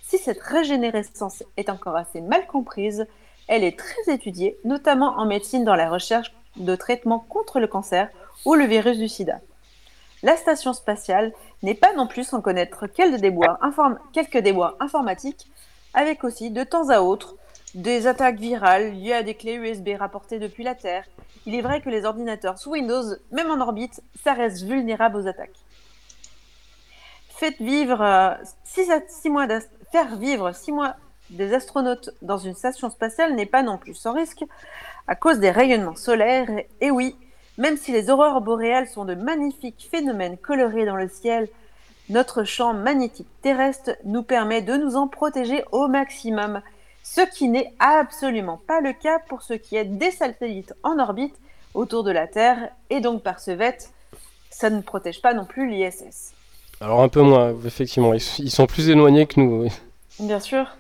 Si 0.02 0.18
cette 0.18 0.42
régénérescence 0.42 1.44
est 1.58 1.70
encore 1.70 1.96
assez 1.96 2.22
mal 2.22 2.48
comprise, 2.48 3.08
elle 3.48 3.64
est 3.64 3.78
très 3.78 4.14
étudiée, 4.14 4.58
notamment 4.64 5.18
en 5.18 5.26
médecine 5.26 5.64
dans 5.64 5.76
la 5.76 5.90
recherche 5.90 6.34
de 6.58 6.76
traitements 6.76 7.20
contre 7.20 7.60
le 7.60 7.68
cancer 7.68 8.10
ou 8.46 8.56
le 8.56 8.66
virus 8.66 8.98
du 8.98 9.08
sida. 9.08 9.40
La 10.24 10.38
station 10.38 10.74
spatiale 10.74 11.34
n'est 11.62 11.76
pas 11.76 11.94
non 11.94 12.08
plus 12.08 12.24
sans 12.24 12.42
connaître 12.42 12.88
quelques 12.88 13.20
déboires, 13.20 13.58
informatiques, 14.80 15.48
avec 15.94 16.24
aussi 16.24 16.51
de 16.51 16.64
temps 16.64 16.90
à 16.90 17.00
autre 17.00 17.36
des 17.74 18.08
attaques 18.08 18.40
virales 18.40 18.94
liées 18.94 19.14
à 19.14 19.24
des 19.24 19.36
clés 19.36 19.56
USB 19.56 19.90
rapportées 20.00 20.40
depuis 20.40 20.64
la 20.64 20.75
Terre. 20.75 21.06
Il 21.46 21.54
est 21.56 21.62
vrai 21.62 21.82
que 21.82 21.90
les 21.90 22.06
ordinateurs 22.06 22.58
sous 22.58 22.72
Windows, 22.72 23.04
même 23.32 23.51
en 23.51 23.60
orbite, 23.62 24.01
ça 24.24 24.34
reste 24.34 24.64
vulnérable 24.64 25.18
aux 25.18 25.28
attaques. 25.28 25.60
Faites 27.30 27.60
vivre 27.62 28.38
6 28.64 29.30
mois 29.30 29.46
d'as- 29.46 29.68
faire 29.92 30.16
vivre 30.16 30.54
6 30.54 30.72
mois 30.72 30.96
des 31.30 31.54
astronautes 31.54 32.12
dans 32.22 32.38
une 32.38 32.56
station 32.56 32.90
spatiale 32.90 33.36
n'est 33.36 33.46
pas 33.46 33.64
non 33.64 33.78
plus 33.78 33.94
sans 33.94 34.14
risque 34.14 34.44
à 35.08 35.16
cause 35.16 35.40
des 35.40 35.51
rayonnements 35.51 35.96
solaires. 35.96 36.50
Et 36.82 36.92
oui, 36.92 37.16
même 37.57 37.77
si 37.77 37.91
les 37.91 38.09
aurores 38.09 38.41
boréales 38.41 38.87
sont 38.87 39.05
de 39.05 39.15
magnifiques 39.15 39.87
phénomènes 39.89 40.37
colorés 40.37 40.85
dans 40.85 40.96
le 40.96 41.07
ciel, 41.09 41.48
notre 42.09 42.44
champ 42.44 42.74
magnétique 42.74 43.27
terrestre 43.41 43.91
nous 44.03 44.24
permet 44.24 44.61
de 44.61 44.75
nous 44.75 44.96
en 44.96 45.07
protéger 45.07 45.63
au 45.72 45.87
maximum, 45.87 46.61
ce 47.03 47.22
qui 47.22 47.50
n'est 47.50 47.74
absolument 47.79 48.59
pas 48.68 48.81
le 48.81 48.94
cas 48.94 49.20
pour 49.27 49.41
ce 49.41 49.53
qui 49.53 49.75
est 49.75 49.85
des 49.85 50.11
satellites 50.11 50.74
en 50.83 51.00
orbite 51.00 51.35
autour 51.74 52.03
de 52.03 52.11
la 52.11 52.27
Terre, 52.27 52.70
et 52.89 53.00
donc 53.01 53.22
par 53.24 53.39
ce 53.39 53.55
fait, 53.55 53.89
ça 54.50 54.70
ne 54.70 54.81
protège 54.81 55.22
pas 55.22 55.33
non 55.33 55.46
plus 55.46 55.68
l'ISS. 55.70 56.33
Alors 56.81 57.01
un 57.01 57.09
peu 57.09 57.22
moins, 57.22 57.53
effectivement. 57.65 58.13
Ils, 58.13 58.22
ils 58.39 58.51
sont 58.51 58.65
plus 58.68 58.89
éloignés 58.89 59.25
que 59.27 59.39
nous. 59.39 59.63
oui. 59.63 59.70
Bien 60.20 60.39
sûr. 60.39 60.75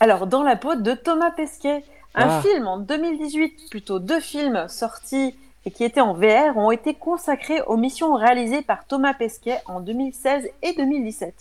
Alors, 0.00 0.26
dans 0.26 0.42
la 0.42 0.56
peau 0.56 0.74
de 0.74 0.92
Thomas 0.94 1.30
Pesquet, 1.32 1.82
un 2.14 2.28
Ah. 2.28 2.42
film 2.42 2.66
en 2.66 2.78
2018, 2.78 3.70
plutôt 3.70 3.98
deux 3.98 4.20
films 4.20 4.66
sortis 4.68 5.34
et 5.64 5.70
qui 5.70 5.84
étaient 5.84 6.00
en 6.00 6.14
VR, 6.14 6.56
ont 6.56 6.70
été 6.70 6.94
consacrés 6.94 7.60
aux 7.62 7.76
missions 7.76 8.14
réalisées 8.14 8.62
par 8.62 8.86
Thomas 8.86 9.14
Pesquet 9.14 9.58
en 9.66 9.80
2016 9.80 10.48
et 10.62 10.72
2017. 10.74 11.34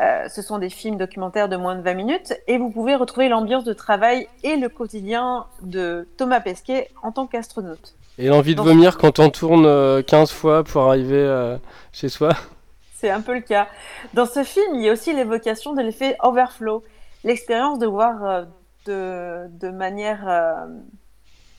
Euh, 0.00 0.28
ce 0.28 0.42
sont 0.42 0.58
des 0.58 0.70
films 0.70 0.96
documentaires 0.96 1.48
de 1.48 1.56
moins 1.56 1.74
de 1.74 1.82
20 1.82 1.94
minutes 1.94 2.34
et 2.46 2.56
vous 2.56 2.70
pouvez 2.70 2.94
retrouver 2.94 3.28
l'ambiance 3.28 3.64
de 3.64 3.72
travail 3.72 4.28
et 4.44 4.56
le 4.56 4.68
quotidien 4.68 5.46
de 5.62 6.06
Thomas 6.16 6.40
Pesquet 6.40 6.88
en 7.02 7.10
tant 7.10 7.26
qu'astronaute. 7.26 7.94
Et 8.18 8.28
l'envie 8.28 8.54
de 8.54 8.60
vomir 8.60 8.98
quand 8.98 9.18
on 9.18 9.30
tourne 9.30 9.66
euh, 9.66 10.02
15 10.02 10.30
fois 10.30 10.64
pour 10.64 10.82
arriver 10.82 11.16
euh, 11.16 11.56
chez 11.92 12.08
soi. 12.08 12.30
C'est 12.98 13.10
un 13.10 13.20
peu 13.20 13.34
le 13.34 13.40
cas. 13.40 13.68
Dans 14.12 14.26
ce 14.26 14.42
film, 14.42 14.74
il 14.74 14.82
y 14.82 14.88
a 14.88 14.92
aussi 14.92 15.14
l'évocation 15.14 15.72
de 15.72 15.80
l'effet 15.80 16.16
overflow, 16.20 16.82
l'expérience 17.22 17.78
de 17.78 17.86
voir 17.86 18.24
euh, 18.24 18.44
de, 18.86 19.46
de 19.56 19.70
manière 19.70 20.28
euh, 20.28 20.66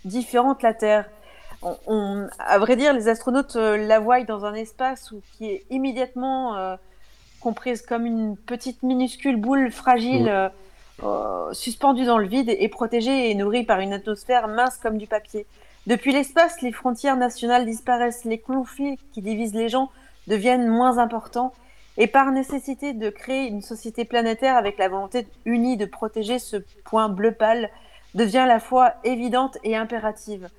différente 0.04 0.62
la 0.64 0.74
Terre. 0.74 1.10
On, 1.62 1.76
on- 1.88 2.28
à 2.40 2.58
vrai 2.58 2.76
dire, 2.76 2.94
les 2.94 3.08
astronautes 3.10 3.56
euh, 3.58 3.78
la 3.78 4.00
voient 4.00 4.24
dans 4.24 4.46
un 4.46 4.54
espace 4.54 5.12
où, 5.12 5.22
qui 5.38 5.46
est 5.48 5.66
immédiatement 5.70 6.56
euh, 6.58 6.76
comprise 7.42 7.82
comme 7.82 8.06
une 8.06 8.38
petite 8.38 8.84
minuscule 8.84 9.38
boule 9.38 9.72
fragile 9.72 10.24
Mm. 10.26 11.06
euh, 11.06 11.54
suspendue 11.54 12.06
dans 12.06 12.18
le 12.18 12.28
vide 12.28 12.50
et 12.58 12.68
protégée 12.70 13.30
et 13.30 13.36
nourrie 13.36 13.64
par 13.64 13.80
une 13.80 13.94
atmosphère 13.94 14.48
mince 14.50 14.78
comme 14.78 14.98
du 14.98 15.08
papier. 15.08 15.46
Depuis 15.88 16.12
l'espace, 16.12 16.62
les 16.62 16.72
frontières 16.74 17.16
nationales 17.18 17.66
disparaissent, 17.66 18.26
les 18.26 18.38
conflits 18.40 18.98
qui 19.14 19.22
divisent 19.22 19.54
les 19.56 19.70
gens 19.70 19.90
deviennent 20.28 20.68
moins 20.68 20.98
importants 20.98 21.54
et 21.98 22.08
par 22.08 22.32
nécessité 22.32 22.94
de 22.94 23.10
créer 23.10 23.48
une 23.48 23.62
société 23.62 24.06
planétaire 24.06 24.56
avec 24.58 24.78
la 24.78 24.90
volonté 24.90 25.26
unie 25.46 25.78
de 25.78 25.86
protéger 25.86 26.38
ce 26.40 26.58
point 26.86 27.10
bleu 27.10 27.32
pâle 27.34 27.70
devient 28.14 28.40
à 28.40 28.46
la 28.46 28.60
fois 28.60 28.94
évidente 29.04 29.58
et 29.64 29.76
impérative. 29.78 30.50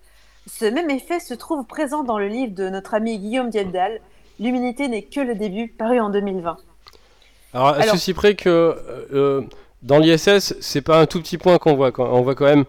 Ce 0.47 0.65
même 0.65 0.91
effet 0.91 1.21
se 1.21 1.35
trouve 1.35 1.65
présent 1.67 2.03
dans 2.03 2.19
le 2.19 2.29
livre 2.29 2.55
de 2.55 2.69
notre 2.69 2.95
ami 2.95 3.19
Guillaume 3.19 3.51
Diebdal, 3.51 4.01
L'humanité 4.39 4.89
n'est 4.89 5.03
que 5.03 5.21
le 5.21 5.35
début, 5.35 5.69
paru 5.69 6.01
en 6.01 6.09
2020. 6.09 6.57
Alors, 7.53 7.67
à 7.69 7.71
Alors- 7.75 7.95
ceci 7.95 8.15
près 8.15 8.35
que 8.35 8.75
euh, 9.13 9.43
dans 9.83 9.99
l'ISS, 9.99 10.55
c'est 10.63 10.81
pas 10.81 10.99
un 10.99 11.05
tout 11.05 11.21
petit 11.21 11.37
point 11.37 11.59
qu'on 11.59 11.75
voit. 11.75 11.93
On 11.99 12.23
voit 12.23 12.35
quand 12.35 12.47
même 12.47 12.65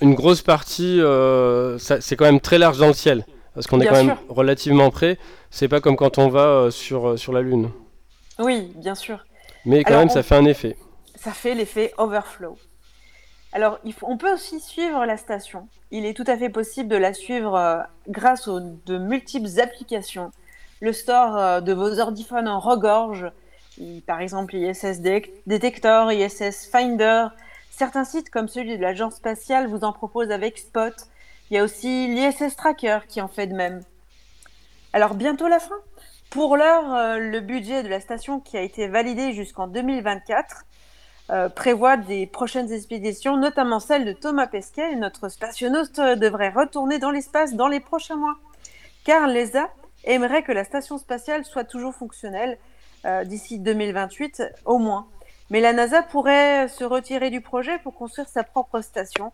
une 0.00 0.14
grosse 0.14 0.40
partie. 0.40 0.98
euh, 0.98 1.76
c'est 1.78 2.16
quand 2.16 2.24
même 2.24 2.40
très 2.40 2.56
large 2.56 2.78
dans 2.78 2.86
le 2.86 2.94
ciel. 2.94 3.26
Parce 3.54 3.66
qu'on 3.66 3.80
est 3.82 3.86
quand 3.86 4.02
même 4.02 4.16
relativement 4.30 4.88
près. 4.90 5.18
C'est 5.50 5.68
pas 5.68 5.82
comme 5.82 5.96
quand 5.96 6.16
on 6.16 6.28
va 6.28 6.46
euh, 6.46 6.70
sur, 6.70 7.18
sur 7.18 7.34
la 7.34 7.42
Lune. 7.42 7.70
Oui, 8.38 8.72
bien 8.76 8.94
sûr. 8.94 9.26
Mais 9.66 9.84
quand 9.84 9.90
Alors, 9.90 10.00
même, 10.00 10.08
on- 10.10 10.14
ça 10.14 10.22
fait 10.22 10.36
un 10.36 10.46
effet. 10.46 10.78
ça 11.16 11.32
fait 11.32 11.54
l'effet 11.54 11.92
overflow. 11.98 12.56
Alors, 13.52 13.80
on 14.02 14.16
peut 14.16 14.32
aussi 14.32 14.60
suivre 14.60 15.04
la 15.04 15.16
station. 15.16 15.68
Il 15.90 16.06
est 16.06 16.14
tout 16.14 16.24
à 16.26 16.36
fait 16.36 16.50
possible 16.50 16.88
de 16.88 16.96
la 16.96 17.12
suivre 17.12 17.56
euh, 17.56 17.82
grâce 18.08 18.46
aux 18.46 18.60
de 18.60 18.98
multiples 18.98 19.60
applications. 19.60 20.30
Le 20.80 20.92
store 20.92 21.36
euh, 21.36 21.60
de 21.60 21.72
vos 21.72 21.98
ordiphones 21.98 22.46
en 22.46 22.60
regorge, 22.60 23.26
par 24.06 24.20
exemple 24.20 24.54
ISS 24.54 25.00
Detector, 25.46 26.12
ISS 26.12 26.68
Finder. 26.70 27.26
Certains 27.70 28.04
sites 28.04 28.30
comme 28.30 28.46
celui 28.46 28.76
de 28.76 28.82
l'agence 28.82 29.16
spatiale 29.16 29.66
vous 29.66 29.84
en 29.84 29.92
proposent 29.92 30.30
avec 30.30 30.58
Spot. 30.58 30.94
Il 31.50 31.54
y 31.54 31.58
a 31.58 31.64
aussi 31.64 32.06
l'ISS 32.06 32.54
Tracker 32.54 33.00
qui 33.08 33.20
en 33.20 33.28
fait 33.28 33.48
de 33.48 33.54
même. 33.54 33.82
Alors, 34.92 35.14
bientôt 35.14 35.48
la 35.48 35.58
fin? 35.58 35.76
Pour 36.30 36.56
l'heure, 36.56 36.94
euh, 36.94 37.18
le 37.18 37.40
budget 37.40 37.82
de 37.82 37.88
la 37.88 38.00
station 38.00 38.38
qui 38.38 38.56
a 38.56 38.62
été 38.62 38.86
validé 38.86 39.32
jusqu'en 39.32 39.66
2024 39.66 40.64
euh, 41.30 41.48
prévoit 41.48 41.96
des 41.96 42.26
prochaines 42.26 42.72
expéditions, 42.72 43.36
notamment 43.36 43.78
celle 43.78 44.04
de 44.04 44.12
Thomas 44.12 44.48
Pesquet. 44.48 44.92
Et 44.92 44.96
notre 44.96 45.28
spationaute 45.28 45.98
euh, 46.00 46.16
devrait 46.16 46.48
retourner 46.48 46.98
dans 46.98 47.12
l'espace 47.12 47.54
dans 47.54 47.68
les 47.68 47.78
prochains 47.78 48.16
mois. 48.16 48.36
Car 49.04 49.28
l'ESA 49.28 49.70
aimerait 50.04 50.42
que 50.42 50.50
la 50.50 50.64
station 50.64 50.98
spatiale 50.98 51.44
soit 51.44 51.64
toujours 51.64 51.94
fonctionnelle 51.94 52.58
euh, 53.04 53.22
d'ici 53.22 53.60
2028 53.60 54.42
au 54.64 54.78
moins. 54.78 55.06
Mais 55.50 55.60
la 55.60 55.72
NASA 55.72 56.02
pourrait 56.02 56.66
se 56.68 56.82
retirer 56.84 57.30
du 57.30 57.40
projet 57.40 57.78
pour 57.78 57.94
construire 57.94 58.28
sa 58.28 58.42
propre 58.42 58.80
station, 58.80 59.32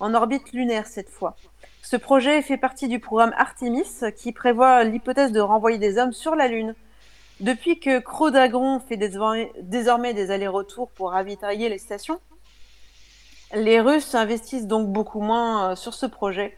en 0.00 0.14
orbite 0.14 0.52
lunaire 0.52 0.86
cette 0.86 1.10
fois. 1.10 1.34
Ce 1.82 1.96
projet 1.96 2.42
fait 2.42 2.58
partie 2.58 2.88
du 2.88 3.00
programme 3.00 3.34
Artemis 3.36 3.88
qui 4.16 4.32
prévoit 4.32 4.84
l'hypothèse 4.84 5.32
de 5.32 5.40
renvoyer 5.40 5.78
des 5.78 5.98
hommes 5.98 6.12
sur 6.12 6.34
la 6.34 6.48
Lune. 6.48 6.74
Depuis 7.40 7.78
que 7.78 8.00
Crew 8.00 8.30
Dragon 8.32 8.80
fait 8.80 8.96
désormais, 8.96 10.14
des 10.14 10.30
allers-retours 10.30 10.90
pour 10.90 11.12
ravitailler 11.12 11.68
les 11.68 11.78
stations, 11.78 12.20
les 13.54 13.80
Russes 13.80 14.14
investissent 14.14 14.66
donc 14.66 14.88
beaucoup 14.88 15.20
moins 15.20 15.70
euh, 15.70 15.76
sur 15.76 15.94
ce 15.94 16.04
projet. 16.04 16.56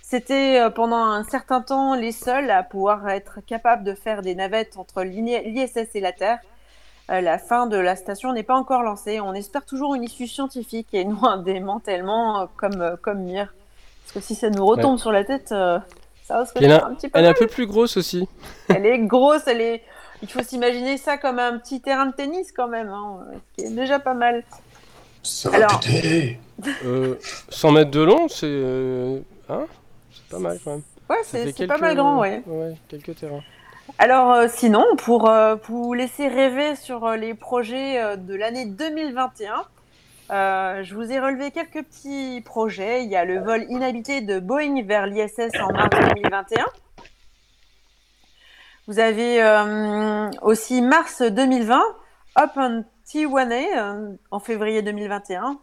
C'était 0.00 0.58
euh, 0.58 0.70
pendant 0.70 1.04
un 1.04 1.22
certain 1.24 1.60
temps 1.60 1.94
les 1.94 2.12
seuls 2.12 2.50
à 2.50 2.62
pouvoir 2.62 3.08
être 3.10 3.40
capables 3.46 3.84
de 3.84 3.94
faire 3.94 4.22
des 4.22 4.34
navettes 4.34 4.76
entre 4.78 5.02
l'ISS 5.02 5.94
et 5.94 6.00
la 6.00 6.12
Terre. 6.12 6.38
Euh, 7.10 7.20
la 7.20 7.38
fin 7.38 7.66
de 7.66 7.76
la 7.76 7.94
station 7.94 8.32
n'est 8.32 8.42
pas 8.42 8.56
encore 8.56 8.82
lancée. 8.82 9.20
On 9.20 9.34
espère 9.34 9.66
toujours 9.66 9.94
une 9.94 10.02
issue 10.02 10.26
scientifique 10.26 10.88
et 10.94 11.04
non 11.04 11.24
un 11.24 11.42
démantèlement 11.42 12.48
comme, 12.56 12.96
comme 13.02 13.22
Mir. 13.22 13.54
Parce 14.02 14.12
que 14.14 14.20
si 14.20 14.34
ça 14.34 14.48
nous 14.48 14.64
retombe 14.64 14.98
sur 14.98 15.12
la 15.12 15.24
tête, 15.24 15.48
ça 15.48 15.84
Puis 16.54 16.64
elle, 16.64 16.70
faire 16.70 16.86
un 16.86 16.94
petit 16.94 17.08
peu 17.08 17.18
elle 17.18 17.26
est 17.26 17.28
un 17.28 17.34
peu 17.34 17.46
plus 17.46 17.66
grosse 17.66 17.96
aussi. 17.96 18.26
Elle 18.68 18.86
est 18.86 18.98
grosse, 18.98 19.46
elle 19.46 19.60
est. 19.60 19.82
Il 20.22 20.28
faut 20.30 20.42
s'imaginer 20.42 20.96
ça 20.98 21.18
comme 21.18 21.38
un 21.38 21.58
petit 21.58 21.80
terrain 21.80 22.06
de 22.06 22.12
tennis 22.12 22.52
quand 22.52 22.68
même, 22.68 22.88
hein, 22.88 23.20
ce 23.56 23.62
qui 23.64 23.68
est 23.68 23.74
déjà 23.74 23.98
pas 23.98 24.14
mal. 24.14 24.44
Ça 25.22 25.50
va 25.50 25.56
Alors- 25.56 25.80
péter. 25.80 26.38
Euh, 26.84 27.16
100 27.48 27.72
mètres 27.72 27.90
de 27.90 28.02
long, 28.02 28.28
c'est 28.28 28.46
euh, 28.46 29.18
hein 29.48 29.64
c'est 30.12 30.28
pas 30.30 30.38
mal 30.38 30.58
quand 30.62 30.70
même. 30.72 30.82
Ouais, 31.10 31.16
c'est 31.24 31.52
quelques- 31.52 31.68
pas 31.68 31.78
mal 31.78 31.96
grand, 31.96 32.20
ouais. 32.20 32.40
Ouais, 32.46 32.76
quelques 32.88 33.16
terrains. 33.16 33.42
Alors 33.98 34.30
euh, 34.32 34.46
sinon, 34.48 34.84
pour, 34.98 35.28
euh, 35.28 35.56
pour 35.56 35.82
vous 35.82 35.92
laisser 35.94 36.28
rêver 36.28 36.76
sur 36.76 37.04
euh, 37.04 37.16
les 37.16 37.34
projets 37.34 38.00
euh, 38.00 38.14
de 38.16 38.34
l'année 38.36 38.66
2021, 38.66 39.64
Euh, 40.30 40.82
je 40.84 40.94
vous 40.94 41.10
ai 41.12 41.18
relevé 41.20 41.50
quelques 41.50 41.82
petits 41.84 42.40
projets. 42.42 43.02
Il 43.04 43.10
y 43.10 43.16
a 43.16 43.24
le 43.24 43.40
vol 43.40 43.66
inhabité 43.68 44.20
de 44.22 44.38
Boeing 44.38 44.82
vers 44.86 45.06
l'ISS 45.06 45.50
en 45.60 45.72
mars 45.72 45.90
2021. 46.14 46.64
Vous 48.88 48.98
avez 48.98 49.40
euh, 49.40 50.28
aussi 50.42 50.82
mars 50.82 51.22
2020, 51.22 51.80
Open 52.36 52.84
T1A 53.06 53.78
euh, 53.78 54.16
en 54.32 54.40
février 54.40 54.82
2021, 54.82 55.56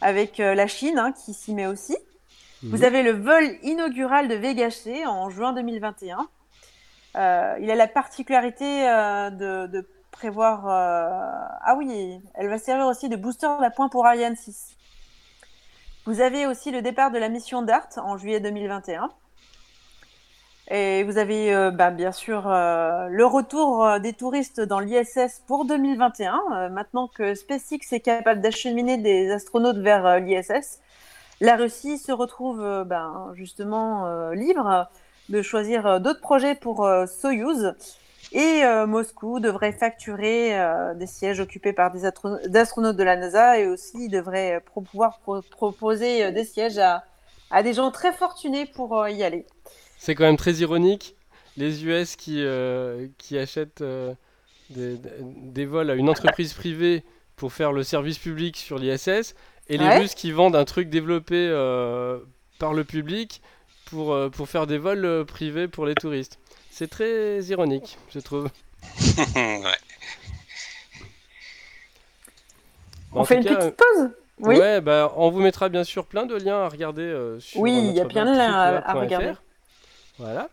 avec 0.00 0.38
euh, 0.38 0.54
la 0.54 0.68
Chine 0.68 0.96
hein, 0.96 1.10
qui 1.10 1.34
s'y 1.34 1.54
met 1.54 1.66
aussi. 1.66 1.96
Vous 2.62 2.84
avez 2.84 3.02
le 3.02 3.10
vol 3.10 3.44
inaugural 3.64 4.28
de 4.28 4.34
Vega 4.36 4.70
C 4.70 5.04
en 5.06 5.28
juin 5.28 5.52
2021. 5.54 6.28
Euh, 7.16 7.56
il 7.60 7.70
a 7.70 7.74
la 7.74 7.88
particularité 7.88 8.64
de, 8.64 9.66
de 9.66 9.88
prévoir. 10.10 10.66
Ah 10.66 11.74
oui, 11.76 12.20
elle 12.34 12.48
va 12.48 12.58
servir 12.58 12.86
aussi 12.86 13.08
de 13.08 13.16
booster 13.16 13.48
d'appoint 13.60 13.88
pour 13.88 14.06
Ariane 14.06 14.36
6. 14.36 14.76
Vous 16.06 16.20
avez 16.20 16.46
aussi 16.46 16.70
le 16.70 16.80
départ 16.80 17.10
de 17.10 17.18
la 17.18 17.28
mission 17.28 17.62
DART 17.62 17.88
en 17.98 18.16
juillet 18.16 18.40
2021. 18.40 19.10
Et 20.68 21.04
vous 21.04 21.16
avez 21.18 21.54
euh, 21.54 21.70
bah, 21.70 21.90
bien 21.90 22.10
sûr 22.10 22.48
euh, 22.48 23.06
le 23.08 23.24
retour 23.24 23.84
euh, 23.86 23.98
des 24.00 24.12
touristes 24.12 24.60
dans 24.60 24.80
l'ISS 24.80 25.42
pour 25.46 25.64
2021. 25.64 26.40
euh, 26.52 26.68
maintenant 26.70 27.06
que 27.08 27.34
SpaceX 27.34 27.92
est 27.92 28.00
capable 28.00 28.40
d'acheminer 28.40 28.96
des 28.98 29.30
astronautes 29.30 29.78
vers 29.78 30.18
l'ISS, 30.18 30.80
la 31.40 31.56
Russie 31.56 31.98
se 31.98 32.10
retrouve 32.12 32.84
ben, 32.86 33.30
justement 33.34 34.30
libre 34.30 34.88
de 35.28 35.42
choisir 35.42 36.00
d'autres 36.00 36.20
projets 36.20 36.54
pour 36.54 36.88
Soyuz. 37.06 37.74
Et 38.32 38.62
Moscou 38.86 39.38
devrait 39.38 39.72
facturer 39.72 40.58
des 40.94 41.06
sièges 41.06 41.40
occupés 41.40 41.74
par 41.74 41.92
des 41.92 42.06
astro- 42.06 42.38
astronautes 42.56 42.96
de 42.96 43.02
la 43.02 43.16
NASA 43.16 43.58
et 43.58 43.66
aussi 43.66 44.08
devrait 44.08 44.62
pouvoir 44.74 45.18
pro- 45.18 45.42
proposer 45.42 46.32
des 46.32 46.44
sièges 46.44 46.78
à, 46.78 47.04
des 47.62 47.74
gens 47.74 47.90
très 47.90 48.12
fortunés 48.14 48.64
pour 48.64 49.06
y 49.06 49.22
aller. 49.22 49.46
C'est 49.98 50.14
quand 50.14 50.24
même 50.24 50.36
très 50.36 50.54
ironique. 50.54 51.14
Les 51.56 51.84
US 51.84 52.16
qui, 52.16 52.42
euh, 52.42 53.06
qui 53.18 53.38
achètent 53.38 53.80
euh, 53.80 54.12
des, 54.70 54.96
des 55.24 55.64
vols 55.66 55.90
à 55.90 55.94
une 55.94 56.08
entreprise 56.10 56.52
privée 56.52 57.02
pour 57.36 57.52
faire 57.52 57.72
le 57.72 57.82
service 57.82 58.18
public 58.18 58.56
sur 58.56 58.78
l'ISS 58.78 59.34
et 59.68 59.78
les 59.78 59.84
Ouais. 59.84 59.98
Russes 59.98 60.14
qui 60.14 60.30
vendent 60.32 60.56
un 60.56 60.64
truc 60.64 60.88
développé 60.90 61.34
euh, 61.36 62.18
par 62.58 62.74
le 62.74 62.84
public 62.84 63.40
pour, 63.86 64.12
euh, 64.12 64.28
pour 64.28 64.48
faire 64.48 64.66
des 64.66 64.78
vols 64.78 65.24
privés 65.26 65.66
pour 65.68 65.86
les 65.86 65.94
touristes. 65.94 66.38
C'est 66.70 66.88
très 66.90 67.40
ironique, 67.44 67.96
je 68.14 68.20
trouve. 68.20 68.48
ouais. 69.36 69.60
Bon, 73.12 73.20
On 73.20 73.20
en 73.20 73.24
fait 73.24 73.36
une 73.38 73.44
cas, 73.44 73.56
petite 73.56 73.76
pause? 73.76 74.10
Oui. 74.40 74.56
Ouais, 74.58 74.80
bah, 74.82 75.12
on 75.16 75.30
vous 75.30 75.40
mettra 75.40 75.70
bien 75.70 75.84
sûr 75.84 76.04
plein 76.04 76.26
de 76.26 76.34
liens 76.36 76.58
à 76.60 76.68
regarder 76.68 77.02
euh, 77.02 77.40
sur 77.40 77.60
Oui, 77.60 77.72
il 77.74 77.96
y 77.96 78.00
a 78.00 78.04
plein 78.04 78.26
de 78.26 78.36
liens 78.36 78.52
à- 78.52 78.92
regarder. 78.92 79.32
Voilà. 80.18 80.48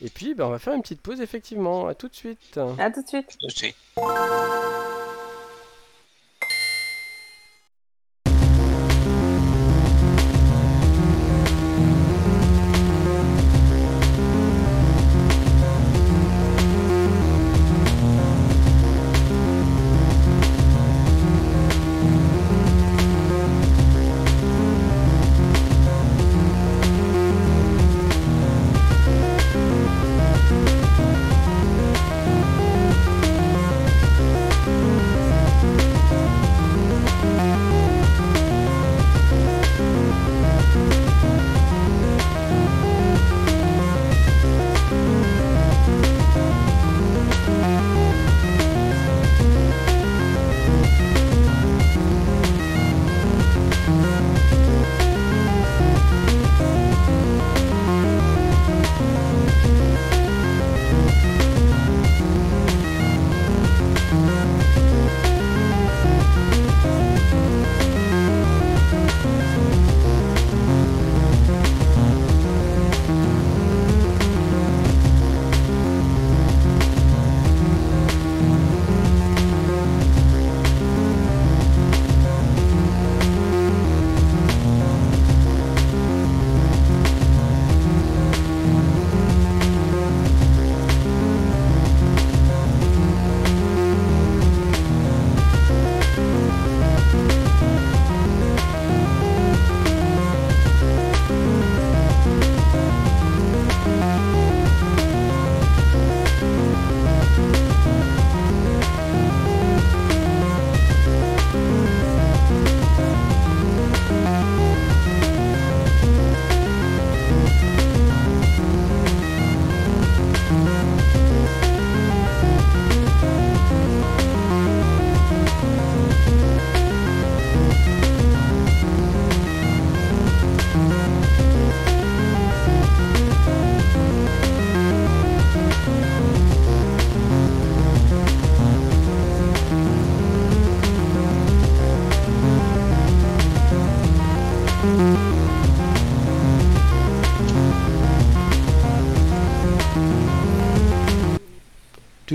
Et 0.00 0.10
puis, 0.10 0.34
bah, 0.34 0.46
on 0.46 0.50
va 0.50 0.58
faire 0.58 0.74
une 0.74 0.82
petite 0.82 1.00
pause, 1.00 1.20
effectivement. 1.20 1.88
À 1.88 1.94
tout 1.94 2.08
de 2.08 2.14
suite. 2.14 2.58
À 2.78 2.90
tout 2.90 3.02
de 3.02 3.08
suite. 3.08 3.36
Tout 3.40 3.46
de 3.46 3.52
suite. 3.52 3.76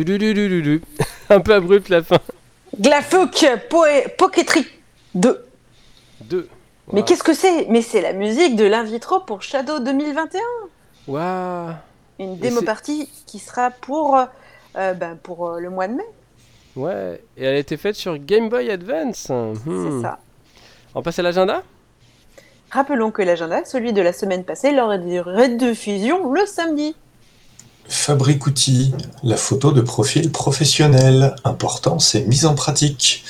Un 1.29 1.39
peu 1.39 1.53
abrupt 1.53 1.89
la 1.89 2.03
fin. 2.03 2.19
Glafouk 2.79 3.45
Poe- 3.69 4.09
Pocketry 4.17 4.65
2. 5.15 5.45
Deux. 6.21 6.47
Mais 6.91 7.03
qu'est-ce 7.03 7.23
que 7.23 7.33
c'est? 7.33 7.67
Mais 7.69 7.81
c'est 7.81 8.01
la 8.01 8.13
musique 8.13 8.55
de 8.55 8.65
l'Invitro 8.65 9.19
pour 9.21 9.41
Shadow 9.41 9.79
2021. 9.79 10.39
Waouh. 11.07 11.73
Une 12.19 12.37
démo 12.37 12.61
partie 12.61 13.09
qui 13.25 13.39
sera 13.39 13.71
pour, 13.71 14.17
euh, 14.75 14.93
ben, 14.93 15.17
pour 15.21 15.47
euh, 15.49 15.59
le 15.59 15.69
mois 15.69 15.87
de 15.87 15.93
mai. 15.93 16.03
Ouais. 16.75 17.21
Et 17.37 17.45
elle 17.45 17.55
a 17.55 17.59
été 17.59 17.77
faite 17.77 17.95
sur 17.95 18.17
Game 18.17 18.49
Boy 18.49 18.69
Advance. 18.69 19.29
Hmm. 19.29 19.53
C'est 19.65 20.01
ça. 20.01 20.19
On 20.95 21.01
passe 21.01 21.19
à 21.19 21.21
l'agenda? 21.23 21.63
Rappelons 22.71 23.11
que 23.11 23.21
l'agenda 23.21 23.63
celui 23.65 23.93
de 23.93 24.01
la 24.01 24.13
semaine 24.13 24.43
passée 24.43 24.71
lors 24.71 24.97
des 24.97 25.19
rediffusions 25.21 26.31
le 26.33 26.45
samedi. 26.45 26.95
Fabrique 27.87 28.47
outil, 28.47 28.93
la 29.23 29.37
photo 29.37 29.71
de 29.71 29.81
profil 29.81 30.31
professionnel. 30.31 31.35
Importance 31.43 32.15
et 32.15 32.23
mise 32.25 32.45
en 32.45 32.55
pratique. 32.55 33.23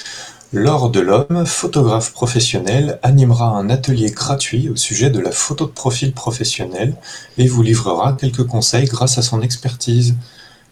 Laure 0.52 0.92
Delhomme, 0.92 1.46
photographe 1.48 2.14
professionnel, 2.14 3.00
animera 3.02 3.48
un 3.48 3.70
atelier 3.72 4.12
gratuit 4.12 4.70
au 4.70 4.76
sujet 4.76 5.10
de 5.10 5.20
la 5.20 5.32
photo 5.32 5.66
de 5.66 5.72
profil 5.72 6.14
professionnel 6.14 6.96
et 7.40 7.48
vous 7.48 7.64
livrera 7.64 8.14
quelques 8.14 8.46
conseils 8.46 8.86
grâce 8.86 9.18
à 9.18 9.24
son 9.24 9.42
expertise. 9.42 10.16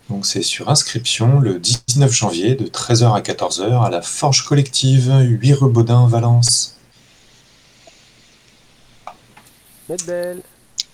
Donc 0.10 0.28
c'est 0.28 0.44
sur 0.44 0.70
inscription 0.70 1.40
le 1.40 1.58
19 1.58 2.12
janvier 2.12 2.56
de 2.56 2.66
13h 2.66 3.16
à 3.16 3.22
14h 3.22 3.84
à 3.84 3.90
la 3.90 4.04
Forge 4.04 4.46
Collective 4.46 5.12
8 5.20 5.54
rue 5.54 5.72
Baudin, 5.72 6.08
Valence. 6.08 6.78
Medbel. 9.90 10.44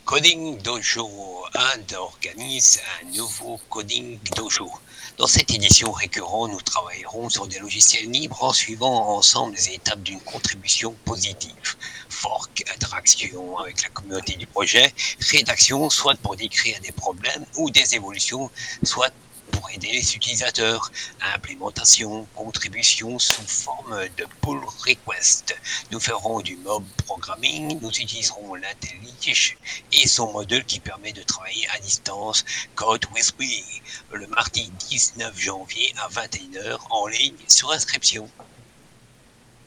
Coding 0.07 0.57
Dojo 0.61 1.43
Inde 1.53 1.95
organise 1.95 2.79
un 3.01 3.11
nouveau 3.17 3.59
Coding 3.69 4.17
Dojo. 4.37 4.71
Dans 5.17 5.27
cette 5.27 5.51
édition 5.51 5.91
récurrente, 5.91 6.51
nous 6.51 6.61
travaillerons 6.61 7.29
sur 7.29 7.45
des 7.45 7.59
logiciels 7.59 8.09
libres 8.09 8.41
en 8.41 8.53
suivant 8.53 9.17
ensemble 9.17 9.55
les 9.55 9.73
étapes 9.73 10.01
d'une 10.03 10.21
contribution 10.21 10.95
positive. 11.03 11.75
Fork, 12.07 12.63
interaction 12.73 13.57
avec 13.57 13.83
la 13.83 13.89
communauté 13.89 14.37
du 14.37 14.47
projet, 14.47 14.93
rédaction, 15.29 15.89
soit 15.89 16.15
pour 16.15 16.37
décrire 16.37 16.79
des 16.79 16.93
problèmes 16.93 17.45
ou 17.57 17.69
des 17.69 17.95
évolutions, 17.95 18.49
soit 18.83 19.11
pour 19.51 19.69
aider 19.71 19.87
les 19.91 20.15
utilisateurs, 20.15 20.91
implémentation, 21.33 22.27
contribution 22.35 23.19
sous 23.19 23.47
forme 23.47 23.99
de 24.17 24.25
pull 24.41 24.59
request. 24.85 25.55
Nous 25.91 25.99
ferons 25.99 26.41
du 26.41 26.55
mob 26.57 26.83
programming, 27.05 27.79
nous 27.81 27.89
utiliserons 27.89 28.55
l'IntelliJ 28.55 29.57
et 29.93 30.07
son 30.07 30.31
modèle 30.31 30.65
qui 30.65 30.79
permet 30.79 31.13
de 31.13 31.23
travailler 31.23 31.67
à 31.75 31.79
distance, 31.79 32.45
Code 32.75 33.05
with 33.13 33.33
Me, 33.39 34.17
le 34.17 34.27
mardi 34.27 34.71
19 34.89 35.39
janvier 35.39 35.93
à 35.97 36.07
21h 36.09 36.77
en 36.89 37.07
ligne 37.07 37.35
sur 37.47 37.71
inscription. 37.71 38.29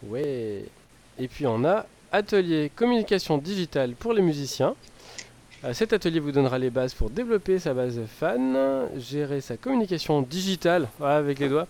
Ouais. 0.02 0.64
Et 1.18 1.28
puis 1.28 1.46
on 1.46 1.64
a 1.64 1.86
atelier 2.12 2.70
communication 2.74 3.38
digitale 3.38 3.94
pour 3.94 4.12
les 4.12 4.22
musiciens. 4.22 4.74
Euh, 5.62 5.74
Cet 5.74 5.92
atelier 5.92 6.20
vous 6.20 6.32
donnera 6.32 6.58
les 6.58 6.70
bases 6.70 6.94
pour 6.94 7.10
développer 7.10 7.58
sa 7.58 7.74
base 7.74 7.96
de 7.96 8.06
fans, 8.06 8.88
gérer 8.96 9.42
sa 9.42 9.58
communication 9.58 10.22
digitale 10.22 10.88
avec 11.02 11.38
les 11.38 11.50
doigts 11.50 11.66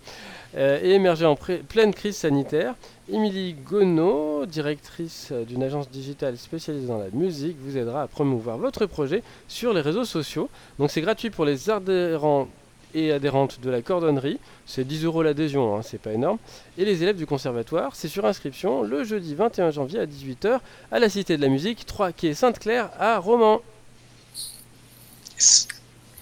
euh, 0.57 0.79
et 0.81 0.91
émerger 0.91 1.27
en 1.27 1.35
pleine 1.37 1.93
crise 1.93 2.17
sanitaire. 2.17 2.77
Émilie 3.13 3.55
Gonneau, 3.55 4.47
directrice 4.47 5.31
euh, 5.33 5.45
d'une 5.45 5.65
agence 5.65 5.91
digitale 5.91 6.39
spécialisée 6.39 6.87
dans 6.87 6.99
la 6.99 7.11
musique, 7.13 7.57
vous 7.61 7.77
aidera 7.77 8.03
à 8.03 8.07
promouvoir 8.07 8.59
votre 8.59 8.87
projet 8.87 9.25
sur 9.49 9.73
les 9.73 9.81
réseaux 9.81 10.05
sociaux. 10.05 10.49
Donc 10.79 10.93
c'est 10.93 11.01
gratuit 11.01 11.31
pour 11.31 11.45
les 11.45 11.69
adhérents 11.69 12.47
et 12.95 13.11
adhérentes 13.11 13.61
de 13.61 13.71
la 13.71 13.83
cordonnerie. 13.83 14.39
C'est 14.67 14.85
10 14.85 15.05
euros 15.05 15.25
l'adhésion, 15.25 15.77
hein, 15.77 15.83
c'est 15.83 16.01
pas 16.01 16.13
énorme. 16.13 16.39
Et 16.79 16.85
les 16.85 17.03
élèves 17.03 17.17
du 17.17 17.27
conservatoire, 17.27 17.97
c'est 17.97 18.09
sur 18.09 18.25
inscription 18.25 18.83
le 18.83 19.03
jeudi 19.03 19.35
21 19.35 19.73
janvier 19.73 19.99
à 19.99 20.07
18h 20.07 20.61
à 20.93 20.99
la 21.01 21.09
Cité 21.09 21.37
de 21.37 21.43
la 21.43 21.49
Musique, 21.49 21.87
3 21.87 22.13
quai 22.13 22.35
Sainte-Claire 22.35 22.91
à 22.97 23.19
Romans. 23.19 23.63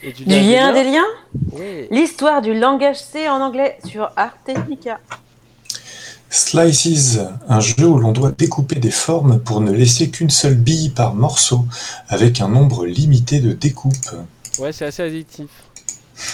Et 0.03 0.13
Du 0.13 0.25
lien 0.25 0.73
des 0.73 0.85
liens. 0.85 1.07
L'histoire 1.91 2.41
du 2.41 2.55
langage 2.55 3.01
C 3.01 3.29
en 3.29 3.41
anglais 3.41 3.79
sur 3.85 4.11
Art 4.17 4.37
Technica. 4.45 5.01
Slices, 6.31 7.19
un 7.49 7.61
jeu 7.61 7.87
où 7.87 7.99
l'on 7.99 8.13
doit 8.13 8.31
découper 8.31 8.77
des 8.77 8.91
formes 8.91 9.41
pour 9.41 9.61
ne 9.61 9.73
laisser 9.73 10.11
qu'une 10.11 10.31
seule 10.31 10.57
bille 10.57 10.91
par 10.91 11.15
morceau, 11.15 11.65
avec 12.09 12.41
un 12.41 12.49
nombre 12.49 12.87
limité 12.87 13.41
de 13.41 13.53
découpes. 13.53 14.15
Ouais, 14.59 14.73
c'est 14.73 14.85
assez 14.85 15.03
addictif. 15.03 15.49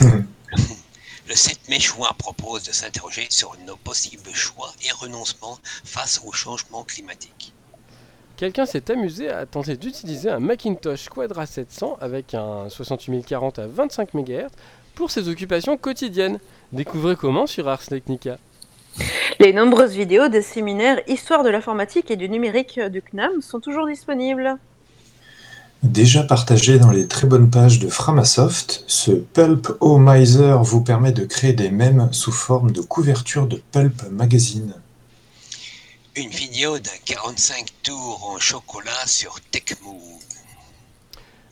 Le 0.00 1.34
7 1.34 1.70
mai 1.70 1.80
juin 1.80 2.10
propose 2.18 2.64
de 2.64 2.72
s'interroger 2.72 3.26
sur 3.30 3.56
nos 3.66 3.76
possibles 3.76 4.34
choix 4.34 4.72
et 4.84 4.92
renoncements 4.92 5.58
face 5.84 6.20
au 6.26 6.32
changement 6.32 6.82
climatique. 6.84 7.53
Quelqu'un 8.36 8.66
s'est 8.66 8.90
amusé 8.90 9.30
à 9.30 9.46
tenter 9.46 9.76
d'utiliser 9.76 10.28
un 10.28 10.40
Macintosh 10.40 11.08
Quadra 11.08 11.46
700 11.46 11.98
avec 12.00 12.34
un 12.34 12.68
68040 12.68 13.60
à 13.60 13.66
25 13.68 14.12
MHz 14.14 14.48
pour 14.96 15.12
ses 15.12 15.28
occupations 15.28 15.76
quotidiennes. 15.76 16.40
Découvrez 16.72 17.14
comment 17.14 17.46
sur 17.46 17.68
Ars 17.68 17.86
Technica. 17.86 18.38
Les 19.38 19.52
nombreuses 19.52 19.94
vidéos 19.94 20.28
des 20.28 20.42
séminaires 20.42 21.00
Histoire 21.06 21.44
de 21.44 21.48
l'informatique 21.48 22.10
et 22.10 22.16
du 22.16 22.28
numérique 22.28 22.80
du 22.80 23.02
CNAM 23.02 23.40
sont 23.40 23.60
toujours 23.60 23.86
disponibles. 23.86 24.56
Déjà 25.84 26.24
partagé 26.24 26.78
dans 26.78 26.90
les 26.90 27.06
très 27.06 27.28
bonnes 27.28 27.50
pages 27.50 27.78
de 27.78 27.88
Framasoft, 27.88 28.84
ce 28.88 29.12
Pulp 29.12 29.76
O 29.80 29.98
Miser 29.98 30.56
vous 30.62 30.82
permet 30.82 31.12
de 31.12 31.24
créer 31.24 31.52
des 31.52 31.70
mèmes 31.70 32.08
sous 32.10 32.32
forme 32.32 32.72
de 32.72 32.80
couverture 32.80 33.46
de 33.46 33.60
Pulp 33.70 34.02
Magazine. 34.10 34.74
Une 36.16 36.28
vidéo 36.28 36.78
d'un 36.78 36.90
45 37.06 37.66
tours 37.82 38.30
en 38.32 38.38
chocolat 38.38 39.06
sur 39.06 39.40
Tecmo. 39.50 40.00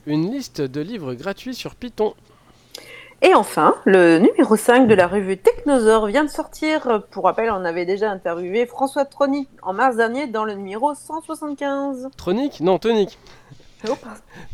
Une 0.06 0.30
liste 0.30 0.60
de 0.60 0.80
livres 0.80 1.14
gratuits 1.14 1.54
sur 1.54 1.74
Python. 1.74 2.14
Et 3.22 3.34
enfin, 3.34 3.74
le 3.84 4.18
numéro 4.18 4.56
5 4.56 4.86
de 4.86 4.94
la 4.94 5.08
revue 5.08 5.36
Technosaure 5.36 6.06
vient 6.06 6.22
de 6.22 6.30
sortir. 6.30 7.02
Pour 7.10 7.24
rappel, 7.24 7.50
on 7.50 7.64
avait 7.64 7.86
déjà 7.86 8.10
interviewé 8.10 8.66
François 8.66 9.04
Tronic 9.04 9.48
en 9.62 9.72
mars 9.72 9.96
dernier 9.96 10.28
dans 10.28 10.44
le 10.44 10.54
numéro 10.54 10.94
175. 10.94 12.08
Tronic? 12.16 12.60
Non, 12.60 12.78
Tonic. 12.78 13.18
Oh. 13.88 13.96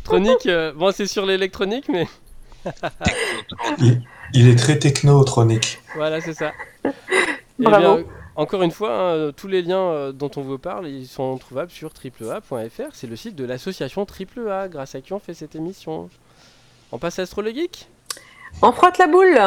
Tronic, 0.03 0.47
euh, 0.47 0.73
bon, 0.73 0.91
c'est 0.91 1.05
sur 1.07 1.25
l'électronique, 1.27 1.87
mais. 1.87 2.07
Il 4.33 4.47
est 4.47 4.55
très 4.55 4.79
technotronique. 4.79 5.79
voilà, 5.95 6.19
c'est 6.19 6.33
ça. 6.33 6.51
Eh 7.61 7.63
Bravo. 7.65 7.97
bien, 7.97 8.05
encore 8.39 8.63
une 8.63 8.71
fois, 8.71 9.11
hein, 9.11 9.31
tous 9.35 9.47
les 9.47 9.61
liens 9.61 9.91
euh, 9.91 10.11
dont 10.13 10.31
on 10.37 10.41
vous 10.41 10.57
parle, 10.57 10.87
ils 10.87 11.07
sont 11.07 11.37
trouvables 11.37 11.71
sur 11.71 11.93
triplea.fr. 11.93 12.93
C'est 12.93 13.07
le 13.07 13.17
site 13.17 13.35
de 13.35 13.43
l'association 13.43 14.05
Triple 14.05 14.49
A, 14.49 14.69
grâce 14.69 14.95
à 14.95 15.01
qui 15.01 15.11
on 15.11 15.19
fait 15.19 15.33
cette 15.33 15.55
émission. 15.55 16.09
On 16.93 16.99
passe 16.99 17.19
à 17.19 17.23
Astro 17.23 17.41
le 17.41 17.51
Geek 17.51 17.89
On 18.61 18.71
frotte 18.71 18.97
la 18.97 19.07
boule. 19.07 19.37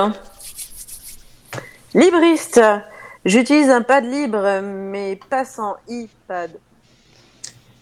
Libriste. 1.94 2.60
J'utilise 3.24 3.70
un 3.70 3.80
pad 3.80 4.04
libre, 4.04 4.60
mais 4.60 5.18
pas 5.30 5.46
sans 5.46 5.76
iPad. 5.88 6.50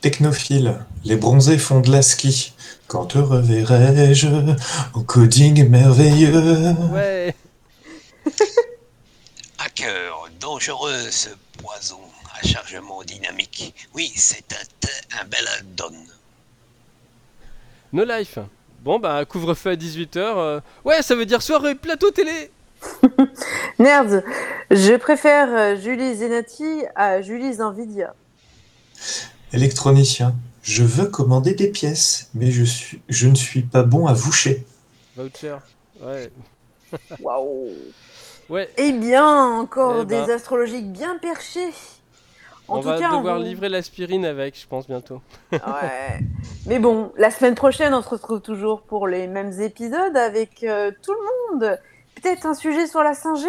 Technophile, 0.01 0.79
les 1.05 1.17
bronzés 1.17 1.59
font 1.59 1.81
de 1.81 1.91
la 1.91 2.03
ski. 2.03 2.55
Quand 2.87 3.07
te 3.07 3.19
reverrai-je 3.19 4.29
au 4.95 5.01
coding 5.01 5.69
merveilleux? 5.69 6.73
Ouais 6.93 7.35
Hacker, 9.71 10.29
dangereux 10.41 11.11
ce 11.11 11.29
poison 11.59 12.01
à 12.35 12.47
chargement 12.47 13.03
dynamique. 13.05 13.75
Oui, 13.95 14.13
c'est 14.17 14.53
un, 14.53 15.21
un 15.21 15.25
bel 15.25 15.47
add-on. 15.59 15.95
No 17.93 18.05
Life. 18.05 18.39
Bon, 18.83 18.99
bah, 18.99 19.25
couvre-feu 19.25 19.71
à 19.71 19.77
18h. 19.77 20.61
Ouais, 20.85 21.03
ça 21.03 21.15
veut 21.15 21.27
dire 21.27 21.43
soirée 21.43 21.75
plateau 21.75 22.11
télé 22.11 22.51
Nerds. 23.79 24.23
Je 24.71 24.97
préfère 24.97 25.49
euh, 25.55 25.77
Julie 25.77 26.17
Zenati 26.17 26.83
à 26.97 27.23
Julie 27.23 27.61
Nvidia. 27.61 28.15
Électronicien, 29.53 30.35
je 30.63 30.83
veux 30.83 31.07
commander 31.07 31.55
des 31.55 31.69
pièces, 31.69 32.31
mais 32.35 32.51
je, 32.51 32.65
suis, 32.65 33.03
je 33.09 33.29
ne 33.29 33.35
suis 33.35 33.63
pas 33.63 33.83
bon 33.83 34.07
à 34.07 34.15
voucher. 34.15 34.65
Voucher. 35.17 35.57
Ouais. 36.01 36.31
Waouh. 37.21 37.69
Ouais, 38.51 38.69
Eh 38.77 38.93
bien, 38.93 39.25
encore 39.27 40.01
Eh 40.03 40.05
ben. 40.05 40.27
des 40.27 40.33
astrologiques 40.33 40.91
bien 40.93 41.17
perchés. 41.19 41.73
En 42.69 42.77
on 42.79 42.81
tout 42.83 42.89
va 42.89 42.99
cas, 42.99 43.11
on 43.13 43.17
devoir 43.19 43.39
livrer 43.39 43.69
l'aspirine 43.69 44.25
avec, 44.25 44.57
je 44.61 44.67
pense, 44.67 44.87
bientôt. 44.87 45.21
Ouais. 45.53 46.21
Mais 46.67 46.79
bon, 46.79 47.13
la 47.17 47.31
semaine 47.31 47.55
prochaine, 47.57 47.95
on 47.95 48.03
se 48.03 48.09
retrouve 48.09 48.41
toujours 48.41 48.83
pour 48.83 49.09
les 49.09 49.27
mêmes 49.27 49.61
épisodes 49.61 50.17
avec 50.17 50.63
euh, 50.63 50.93
tout 51.03 51.13
le 51.13 51.19
monde. 51.59 51.79
Peut-être 52.21 52.47
un 52.47 52.55
sujet 52.55 52.87
sur 52.87 53.03
la 53.03 53.13
5G. 53.13 53.47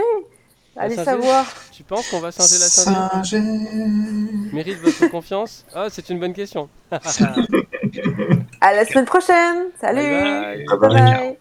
La 0.75 0.83
Allez 0.83 0.95
5G? 0.95 1.03
savoir. 1.03 1.45
Tu 1.71 1.83
penses 1.83 2.09
qu'on 2.09 2.19
va 2.19 2.31
singer 2.31 2.57
la 2.59 2.65
Saint-Denis 2.67 3.25
Singer. 3.27 4.53
Mérite 4.53 4.79
votre 4.79 5.09
confiance 5.11 5.65
Ah, 5.75 5.87
c'est 5.89 6.09
une 6.09 6.19
bonne 6.19 6.33
question. 6.33 6.69
À 6.89 8.73
la 8.73 8.85
semaine 8.85 9.05
prochaine. 9.05 9.65
Salut. 9.79 9.99
Bye 10.01 10.65
bye. 10.79 10.79
Bye 10.79 11.37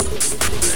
bye. 0.00 0.75